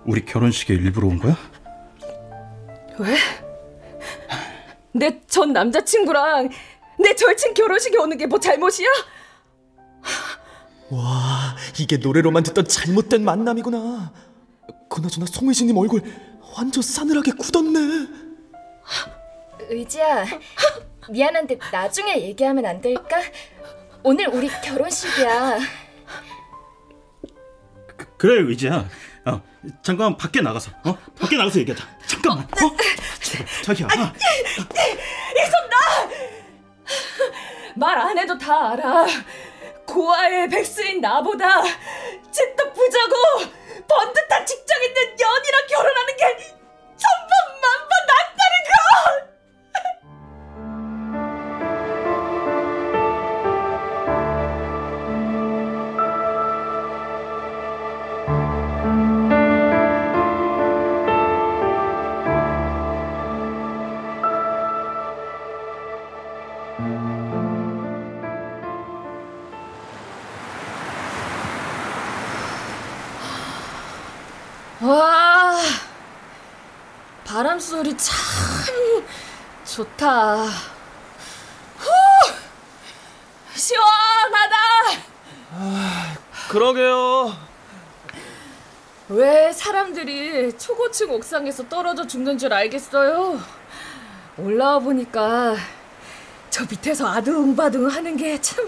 우리 0.05 0.23
결혼식에 0.25 0.73
일부러 0.73 1.07
온 1.07 1.17
거야? 1.19 1.35
왜? 2.99 3.15
내 4.93 5.21
전 5.27 5.53
남자친구랑 5.53 6.49
내 6.99 7.15
절친 7.15 7.53
결혼식에 7.53 7.97
오는 7.97 8.17
게 8.17 8.25
뭐 8.27 8.39
잘못이야? 8.39 8.87
와, 10.89 11.55
이게 11.79 11.97
노래로만 11.97 12.43
듣던 12.43 12.67
잘못된 12.67 13.23
만남이구나. 13.23 14.11
그나저나 14.89 15.25
송혜진님 15.25 15.75
얼굴 15.77 16.01
완전 16.55 16.81
싸늘하게 16.81 17.31
굳었네. 17.31 18.07
의지야. 19.69 20.25
미안한데 21.09 21.57
나중에 21.71 22.21
얘기하면 22.21 22.65
안 22.65 22.81
될까? 22.81 23.17
오늘 24.03 24.27
우리 24.29 24.47
결혼식이야. 24.47 25.59
그래 28.17 28.41
의지야. 28.47 28.87
어, 29.25 29.41
잠깐 29.83 30.15
밖에 30.17 30.39
나가서. 30.41 30.71
어? 30.85 30.97
밖에 31.19 31.35
나가서 31.35 31.59
얘기하자. 31.59 31.85
잠깐만. 32.07 32.45
어? 32.45 32.75
자기야. 33.63 33.87
아, 33.87 34.13
이손 34.15 35.69
나! 35.69 35.76
말 37.77 37.97
안 37.97 38.17
해도 38.17 38.37
다 38.37 38.71
알아. 38.71 39.05
고아의 39.85 40.49
백수인 40.49 40.99
나보다 40.99 41.63
짙도 42.31 42.73
부자고 42.73 43.15
번듯한 43.87 44.45
직장 44.45 44.83
있는 44.83 45.01
연이랑 45.19 45.67
결혼하는 45.69 46.17
게 46.17 46.37
천번 46.97 47.61
만번 47.61 47.89
낫다는 48.07 48.57
거! 48.67 49.36
바람 77.77 77.83
소리 77.83 77.95
참 77.97 78.15
좋다. 79.65 80.35
후, 81.77 81.89
시원하다. 83.53 84.55
그러게요. 86.49 87.37
왜 89.09 89.51
사람들이 89.53 90.57
초고층 90.57 91.11
옥상에서 91.11 91.69
떨어져 91.69 92.07
죽는 92.07 92.37
줄 92.39 92.51
알겠어요? 92.53 93.39
올라와 94.37 94.79
보니까 94.79 95.55
저 96.49 96.63
밑에서 96.63 97.07
아둥바둥 97.07 97.87
하는 97.89 98.17
게 98.17 98.39
참 98.41 98.67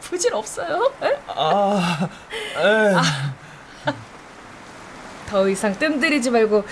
부질없어요. 0.00 0.92
에? 1.02 1.18
아, 1.28 2.08
에. 2.56 3.92
더 5.28 5.48
이상 5.48 5.78
뜸들이지 5.78 6.30
말고 6.30 6.64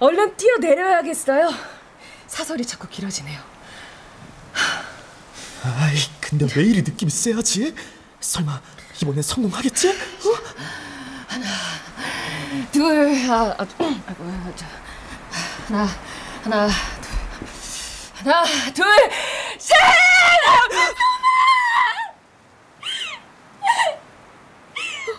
얼른 0.00 0.36
뛰어내려야겠어요. 0.36 1.50
사설이 2.26 2.64
자꾸 2.66 2.88
길어지네요. 2.88 3.40
아이, 5.64 5.96
근데 6.20 6.46
왜 6.56 6.62
이리 6.64 6.82
느낌이 6.82 7.10
세하지? 7.10 7.74
설마 8.20 8.60
이번엔 9.02 9.22
성공하겠지? 9.22 9.88
어? 9.88 9.94
둘, 12.72 13.30
아, 13.30 13.54
아, 13.58 13.64
둘, 13.64 13.86
아이고, 13.86 14.24
아, 14.24 14.52
저, 14.56 14.66
하나, 15.66 15.86
하나, 16.42 16.68
둘, 17.00 18.32
하나, 18.32 18.44
둘, 18.72 18.84
셋! 19.58 19.74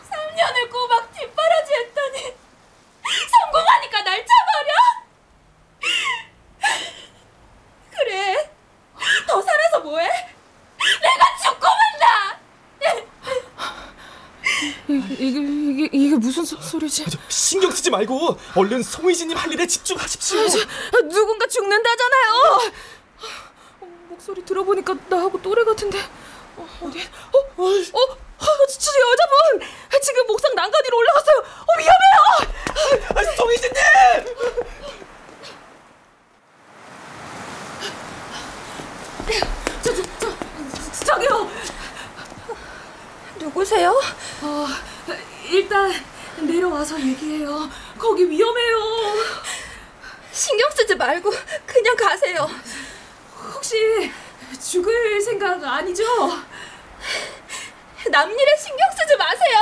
3년을 0.10 0.70
꼬박 0.72 1.12
뒷바라지 1.14 1.74
했더니 1.74 2.34
성공하니까 3.32 4.02
날 4.02 4.26
차버려? 4.26 4.74
그래. 7.92 8.52
더 9.28 9.42
살아서 9.42 9.80
뭐해? 9.82 10.08
내가 10.08 11.38
죽고 11.44 11.66
만다. 11.68 12.40
이게, 14.98 15.40
이게, 15.40 15.90
이게, 15.92 16.16
무슨 16.16 16.46
소, 16.46 16.60
소리지? 16.62 17.06
신경 17.28 17.72
쓰지 17.72 17.90
말고 17.90 18.38
얼른 18.56 18.84
송혜진님 18.84 19.38
할 19.38 19.52
일에 19.52 19.68
집중하십시오. 19.68 20.40
아, 20.40 21.02
누군가 21.10 21.46
죽는다잖아요. 21.48 22.72
어, 23.82 23.88
목소리 24.10 24.44
들어보니까 24.46 24.96
나하고 25.10 25.42
또래 25.42 25.64
같은데 25.64 26.00
어, 26.58 26.68
어디? 26.82 27.00
어, 27.00 27.38
어, 27.38 27.64
어, 27.64 27.66
어, 27.66 28.68
저, 28.68 28.80
저 28.80 28.92
여자분 28.92 29.68
지금 30.02 30.28
목상 30.28 30.54
난간 30.56 30.82
위로 30.86 30.98
올라갔어요. 30.98 31.38
어, 31.40 31.66
위험해요. 31.80 32.56
아, 33.16 33.24
송혜진님! 33.36 33.76
저, 39.84 39.94
저, 39.96 40.02
저, 40.20 41.06
저기요. 41.06 41.50
누구세요? 43.46 43.92
어, 44.42 44.68
일단 45.52 45.92
내려와서 46.40 47.00
얘기해요. 47.00 47.70
거기 48.00 48.28
위험해요. 48.28 48.78
신경 50.32 50.68
쓰지 50.72 50.96
말고 50.96 51.32
그냥 51.68 51.96
가세요. 51.96 52.50
혹시 53.54 54.12
죽을 54.60 55.22
생각 55.22 55.64
아니죠? 55.64 56.04
남 58.10 58.32
일에 58.32 58.58
신경 58.58 58.90
쓰지 58.98 59.16
마세요. 59.16 59.60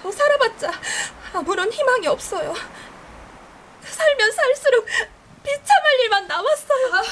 더 0.00 0.12
살아봤자 0.12 0.70
아무런 1.34 1.70
희망이 1.72 2.06
없어요. 2.06 2.54
살면 3.82 4.32
살수록 4.32 4.86
비참할 5.42 6.00
일만 6.04 6.28
남았어요. 6.28 6.94
아, 6.94 7.02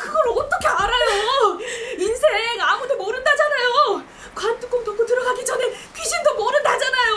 그걸 0.00 0.28
어떻게 0.38 0.66
알아요? 0.66 1.58
인생 1.98 2.30
아무도 2.60 2.96
모른다잖아요. 2.96 4.02
관뚜껑 4.34 4.84
덮고 4.84 5.06
들어가기 5.06 5.44
전에 5.44 5.72
귀신도 5.94 6.34
모른다잖아요. 6.34 7.16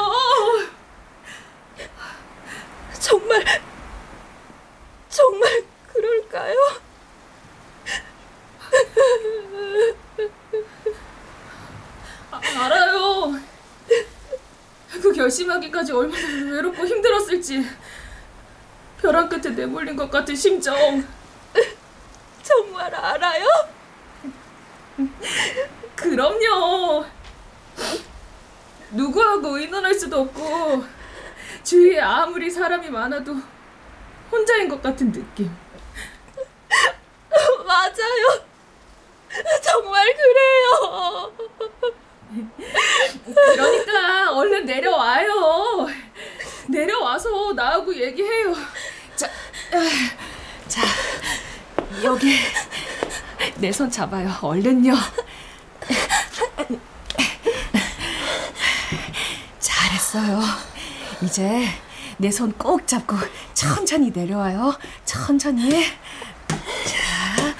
정말 2.99 3.43
정말 5.09 5.63
그럴까요? 5.91 6.55
아, 12.31 12.41
알아요. 12.65 13.33
그 15.01 15.11
결심하기까지 15.13 15.91
얼마나 15.91 16.27
외롭고 16.51 16.85
힘들었을지. 16.85 17.65
벼랑 19.01 19.29
끝에 19.29 19.53
내몰린 19.53 19.95
것 19.95 20.09
같은 20.11 20.35
심정. 20.35 20.75
정말 22.49 22.93
알아요? 22.95 23.47
그럼요. 25.95 27.05
누구하고 28.89 29.59
의논할 29.59 29.93
수도 29.93 30.21
없고 30.21 30.83
주위에 31.63 31.99
아무리 31.99 32.49
사람이 32.49 32.89
많아도 32.89 33.35
혼자인 34.31 34.67
것 34.67 34.81
같은 34.81 35.11
느낌. 35.11 35.55
맞아요. 37.67 38.43
정말 39.61 40.07
그래요. 40.15 41.33
그러니까 43.25 44.31
얼른 44.33 44.65
내려와요. 44.65 45.87
내려와서 46.67 47.53
나하고 47.53 47.95
얘기해요. 47.95 48.55
자, 49.15 49.27
아, 49.71 50.67
자 50.67 50.81
여기 52.03 52.37
내 53.57 53.71
손 53.71 53.89
잡아요. 53.91 54.29
얼른요. 54.41 54.93
잘했어요. 59.59 60.39
이제 61.21 61.67
내 62.17 62.29
손 62.31 62.51
꼭 62.57 62.85
잡고 62.87 63.15
천천히 63.53 64.11
내려와요. 64.11 64.77
천천히. 65.05 65.85
자. 66.85 67.55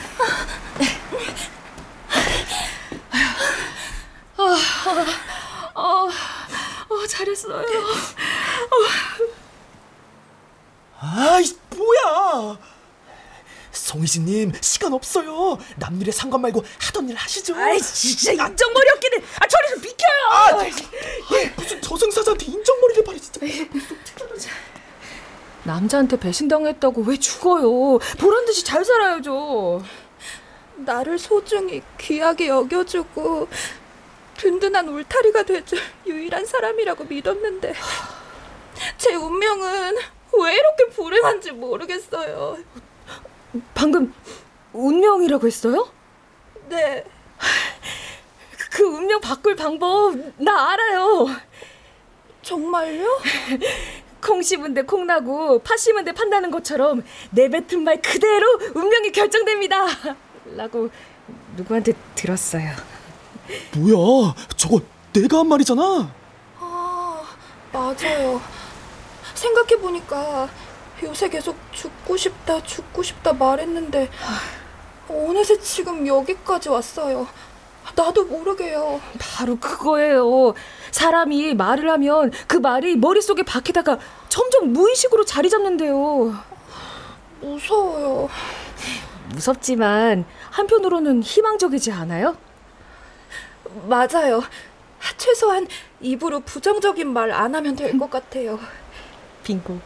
아, 4.37 5.71
어, 5.75 6.09
어, 6.89 7.07
잘했어요. 7.07 7.65
아이 11.01 11.45
뭐야? 11.75 12.57
송희진님 13.71 14.53
시간 14.61 14.93
없어요. 14.93 15.57
남일에 15.77 16.11
상관 16.11 16.41
말고 16.41 16.63
하던 16.79 17.09
일 17.09 17.15
하시죠. 17.15 17.55
아이 17.55 17.79
진짜 17.79 18.31
인정머리 18.31 18.89
없기는. 18.95 19.23
아 19.39 19.47
저리 19.47 19.69
좀 19.69 19.81
비켜요. 19.81 20.09
아, 20.31 20.63
무슨 21.55 21.81
저승사자한테 21.81 22.45
인정머리를 22.45 23.03
바래 23.03 23.19
진짜. 23.19 23.39
남자한테 25.63 26.17
배신당했다고 26.17 27.01
왜 27.03 27.17
죽어요? 27.17 27.99
보란 28.17 28.45
듯이 28.45 28.63
잘 28.63 28.83
살아야죠. 28.83 29.83
나를 30.77 31.19
소중히 31.19 31.81
귀하게 31.99 32.47
여겨주고 32.47 33.47
든든한 34.37 34.87
울타리가 34.87 35.43
돼줄 35.43 35.79
유일한 36.07 36.45
사람이라고 36.45 37.03
믿었는데 37.03 37.73
제 38.97 39.13
운명은 39.13 39.97
왜 40.41 40.53
이렇게 40.55 40.85
불행한지 40.95 41.51
모르겠어요. 41.51 42.57
방금 43.73 44.13
운명이라고 44.73 45.47
했어요? 45.47 45.87
네. 46.69 47.03
그 48.71 48.83
운명 48.83 49.19
바꿀 49.19 49.55
방법 49.55 50.15
나 50.37 50.71
알아요. 50.71 51.27
정말요? 52.41 53.19
콩 54.21 54.41
씹은 54.41 54.73
데 54.73 54.83
콩 54.83 55.07
나고 55.07 55.59
팥 55.59 55.77
심은데 55.77 56.11
판다는 56.13 56.51
것처럼 56.51 57.03
내뱉은 57.31 57.83
말 57.83 58.01
그대로 58.01 58.59
운명이 58.75 59.11
결정됩니다. 59.11 59.85
라고 60.55 60.89
누구한테 61.55 61.93
들었어요. 62.15 62.71
뭐야? 63.75 64.35
저거 64.55 64.79
내가 65.13 65.39
한 65.39 65.47
말이잖아. 65.47 66.13
아, 66.59 67.23
맞아요. 67.73 68.41
생각해 69.33 69.77
보니까 69.79 70.49
요새 71.03 71.29
계속 71.29 71.55
죽고 71.71 72.17
싶다, 72.17 72.61
죽고 72.63 73.03
싶다 73.03 73.33
말했는데 73.33 74.09
어느새 75.07 75.59
지금 75.59 76.05
여기까지 76.05 76.69
왔어요. 76.69 77.27
나도 77.95 78.25
모르게요. 78.25 79.01
바로 79.19 79.57
그거예요. 79.57 80.53
사람이 80.91 81.55
말을 81.55 81.89
하면 81.91 82.31
그 82.47 82.57
말이 82.57 82.95
머릿속에 82.95 83.43
박히다가 83.43 83.97
점점 84.29 84.73
무의식으로 84.73 85.25
자리 85.25 85.49
잡는데요. 85.49 86.35
무서워요. 87.41 88.29
무섭지만 89.33 90.25
한편으로는 90.51 91.23
희망적이지 91.23 91.91
않아요? 91.91 92.35
맞아요. 93.87 94.43
최소한 95.17 95.67
입으로 96.01 96.39
부정적인 96.41 97.11
말 97.11 97.31
안 97.31 97.55
하면 97.55 97.75
될 97.75 97.97
것 97.97 98.09
같아요. 98.09 98.59
빙고. 99.49 99.79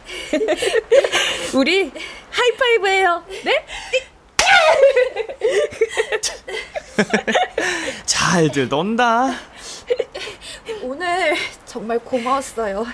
우리 1.56 1.90
하이파이브예요. 2.30 3.24
네? 3.44 3.64
잘들 8.04 8.68
논다. 8.68 9.30
오늘 10.82 11.34
정말 11.64 11.98
고마웠어요. 11.98 12.84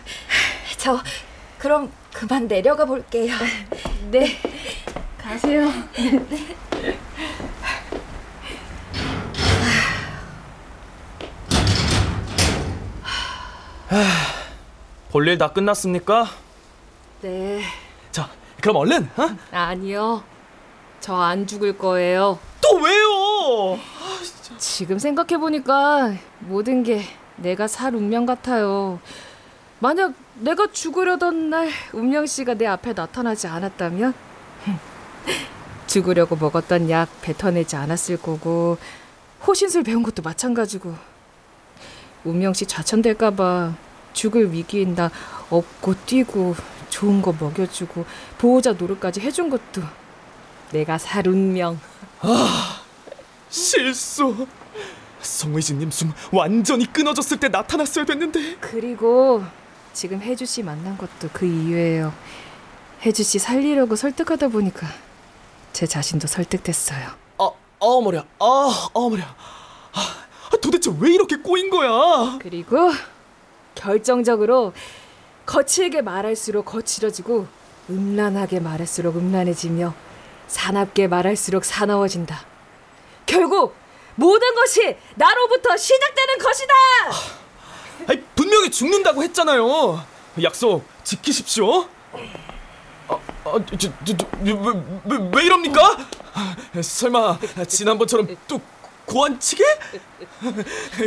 저 0.76 1.02
그럼 1.58 1.92
그만 2.12 2.46
내려가 2.46 2.84
볼게요. 2.84 3.34
네. 4.12 4.38
가세요. 5.18 5.68
볼일 15.10 15.36
다 15.38 15.52
끝났습니까? 15.52 16.28
네. 17.22 17.60
자, 18.10 18.28
그럼 18.60 18.76
얼른. 18.76 19.10
어? 19.16 19.28
아니요. 19.52 20.22
저 21.00 21.14
안 21.16 21.46
죽을 21.46 21.76
거예요. 21.78 22.38
또 22.60 22.76
왜요? 22.76 23.78
지금 24.58 24.98
생각해 24.98 25.38
보니까 25.38 26.12
모든 26.40 26.82
게 26.82 27.02
내가 27.36 27.66
살 27.66 27.94
운명 27.94 28.26
같아요. 28.26 29.00
만약 29.78 30.12
내가 30.34 30.66
죽으려던 30.70 31.48
날 31.50 31.70
운명 31.94 32.26
씨가 32.26 32.54
내 32.54 32.66
앞에 32.66 32.92
나타나지 32.92 33.46
않았다면 33.46 34.12
죽으려고 35.86 36.36
먹었던 36.36 36.90
약 36.90 37.08
뱉어내지 37.22 37.76
않았을 37.76 38.18
거고 38.18 38.76
호신술 39.46 39.82
배운 39.84 40.02
것도 40.02 40.20
마찬가지고 40.22 40.94
운명 42.24 42.52
씨 42.52 42.66
좌천될까봐 42.66 43.72
죽을 44.12 44.52
위기인 44.52 44.94
나 44.94 45.10
업고 45.48 45.94
뛰고 46.04 46.54
좋은 46.90 47.22
거 47.22 47.32
먹여주고 47.38 48.04
보호자 48.38 48.72
노릇까지 48.72 49.20
해준 49.20 49.48
것도 49.48 49.82
내가 50.72 50.98
살 50.98 51.26
운명. 51.26 51.80
아, 52.20 52.82
실수. 53.48 54.46
송혜진님 55.20 55.90
숨 55.90 56.12
완전히 56.32 56.90
끊어졌을 56.90 57.38
때 57.38 57.48
나타났어야 57.48 58.04
됐는데. 58.04 58.56
그리고 58.60 59.42
지금 59.92 60.20
혜주 60.20 60.46
씨 60.46 60.62
만난 60.62 60.96
것도 60.96 61.28
그 61.32 61.46
이유예요. 61.46 62.12
혜주 63.02 63.22
씨 63.22 63.38
살리려고 63.38 63.96
설득하다 63.96 64.48
보니까 64.48 64.86
제 65.72 65.86
자신도 65.86 66.26
설득됐어요. 66.26 67.08
아, 67.38 67.44
아 67.80 68.00
머리야. 68.02 68.24
아, 68.38 68.88
아 68.94 69.00
머리야. 69.00 69.34
아, 69.92 70.56
도대체 70.62 70.90
왜 70.98 71.12
이렇게 71.12 71.36
꼬인 71.36 71.70
거야? 71.70 72.38
그리고 72.40 72.90
결정적으로 73.74 74.72
거칠게 75.50 76.02
말할수록 76.02 76.64
거칠어지고 76.66 77.48
음란하게 77.90 78.60
말할수록 78.60 79.16
음란해지며 79.16 79.92
사납게 80.46 81.08
말할수록 81.08 81.64
사나워진다. 81.64 82.46
결국 83.26 83.74
모든 84.14 84.54
것이 84.54 84.96
나로부터 85.16 85.76
시작되는 85.76 86.38
것이다. 86.38 86.74
아니, 88.06 88.22
분명히 88.36 88.70
죽는다고 88.70 89.24
했잖아요. 89.24 90.00
약속 90.40 90.84
지키십시오. 91.02 91.82
아, 93.08 93.18
아, 93.44 93.58
저, 93.76 93.76
저, 94.04 94.16
저, 94.16 94.26
왜, 94.42 94.52
왜, 94.52 95.30
왜 95.34 95.44
이럽니까? 95.46 95.96
설마 96.80 97.40
지난번처럼 97.66 98.36
또 98.46 98.60
고안치게? 99.04 99.64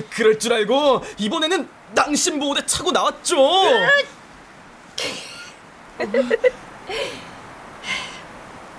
그럴 0.09 0.37
줄 0.37 0.51
알고 0.51 1.01
이번에는 1.17 1.69
낭심 1.93 2.39
보호대 2.39 2.65
차고 2.65 2.91
나왔죠. 2.91 3.37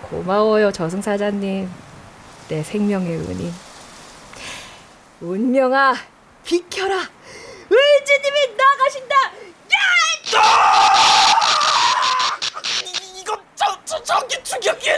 고마워요 0.03 0.71
저승사자님. 0.73 1.71
내 2.49 2.63
생명의 2.63 3.17
은인. 3.17 3.53
운명아 5.21 5.95
비켜라. 6.45 6.97
의지님이 7.71 8.55
나가신다. 8.57 9.15
이거 13.19 13.41
저, 13.57 13.65
저, 13.85 14.03
저기 14.03 14.43
추격이. 14.45 14.91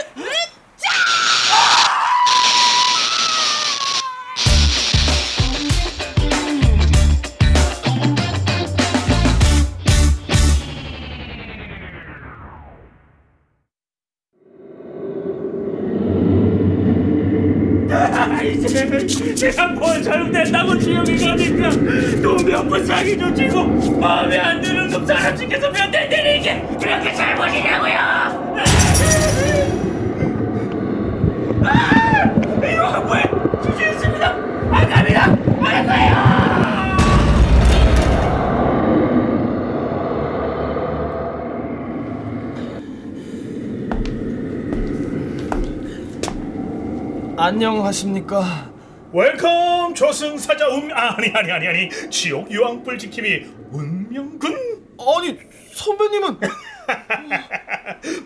저승사자 50.17 50.67
운 50.69 50.91
아니 50.91 51.29
아니 51.29 51.51
아니 51.51 51.67
아니. 51.67 51.89
지옥 52.09 52.49
유황불 52.49 52.97
지킴이 52.97 53.45
운명군? 53.71 54.51
아니 54.99 55.37
선배님은? 55.73 56.39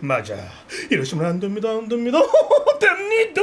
맞아. 0.00 0.34
이러시면 0.90 1.26
안 1.26 1.38
됩니다 1.38 1.68
안 1.68 1.86
됩니다. 1.88 2.18
됩니다! 2.80 3.42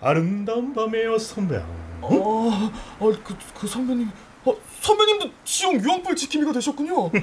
아름다운 0.00 0.72
밤에요 0.72 1.18
선배. 1.18 1.56
어, 2.00 2.70
어, 3.00 3.12
그, 3.22 3.36
그 3.54 3.66
선배님, 3.66 4.08
어, 4.46 4.54
선배님도 4.80 5.30
지옥 5.44 5.74
유황불 5.84 6.16
지킴이가 6.16 6.52
되셨군요. 6.52 7.10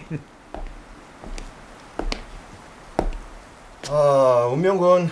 아, 3.90 4.50
운명군. 4.54 5.10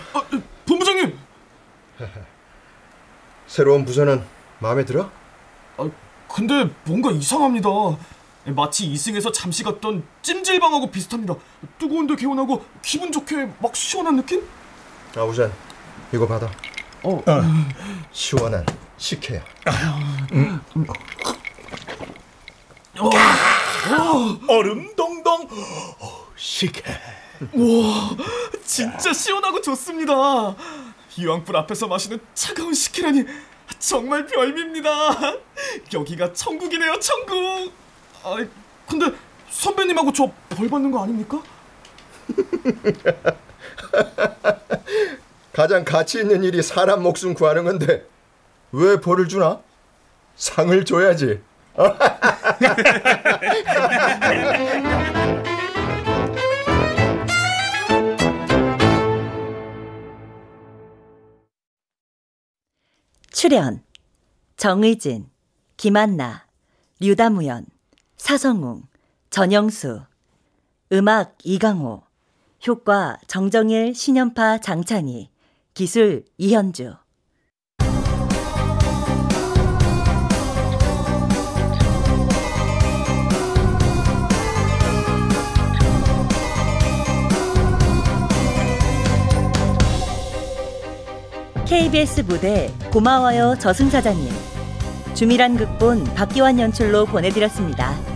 본부장님. 0.67 1.17
새로운 3.47 3.85
부서는 3.85 4.32
마음에 4.64 4.86
들어? 4.86 5.11
아, 5.78 5.89
근데 6.30 6.70
뭔가 6.86 7.11
이상합니다. 7.11 7.68
마치 8.55 8.86
이승에서 8.86 9.30
잠시 9.34 9.61
갔던 9.61 10.03
찜질방하고 10.22 10.89
비슷합니다. 10.89 11.36
뜨거운데 11.78 12.16
개운하고 12.16 12.66
기분 12.82 13.11
좋게 13.11 13.49
막 13.59 13.76
시원한 13.76 14.16
느낌? 14.16 14.41
아, 15.18 15.24
우선 15.24 15.51
이거 16.14 16.26
받아. 16.26 16.49
어, 17.03 17.22
시원한 18.14 18.66
식혜야. 18.97 19.43
얼음 24.47 24.95
동동 24.95 25.49
식혜 26.38 26.89
와, 27.53 28.16
진짜 28.64 29.11
시원하고 29.11 29.59
좋습니다. 29.59 30.55
유황불 31.18 31.57
앞에서 31.57 31.88
마시는 31.88 32.20
차가운 32.34 32.74
식혜라니 32.74 33.26
정말 33.80 34.26
별미입니다. 34.26 34.89
여기가 35.93 36.34
천국이네요, 36.34 36.99
천국. 36.99 37.72
아, 38.24 38.38
근데 38.89 39.07
선배님하고 39.49 40.11
저 40.14 40.32
벌 40.49 40.70
받는 40.70 40.91
거 40.91 41.03
아닙니까? 41.03 41.41
가장 45.51 45.84
가치 45.84 46.20
있는 46.20 46.43
일이 46.43 46.61
사람 46.64 47.01
목숨 47.03 47.34
구하는 47.34 47.64
건데 47.64 48.05
왜 48.72 48.99
벌을 48.99 49.28
주나? 49.28 49.59
상을 50.36 50.86
줘야지. 50.86 51.41
출연 63.43 63.83
정의진, 64.55 65.29
김한나, 65.75 66.47
류다무연, 67.01 67.65
사성웅, 68.15 68.83
전영수 69.31 69.99
음악 70.93 71.37
이강호 71.43 72.03
효과 72.65 73.17
정정일, 73.27 73.93
신연파 73.93 74.59
장찬희 74.59 75.29
기술 75.73 76.23
이현주 76.37 76.95
KBS 91.74 92.21
무대 92.28 92.71
고마워요 92.91 93.55
저승사자님 93.59 94.32
주미란 95.15 95.57
극본 95.57 96.03
박기환 96.13 96.59
연출로 96.59 97.07
보내드렸습니다. 97.07 98.12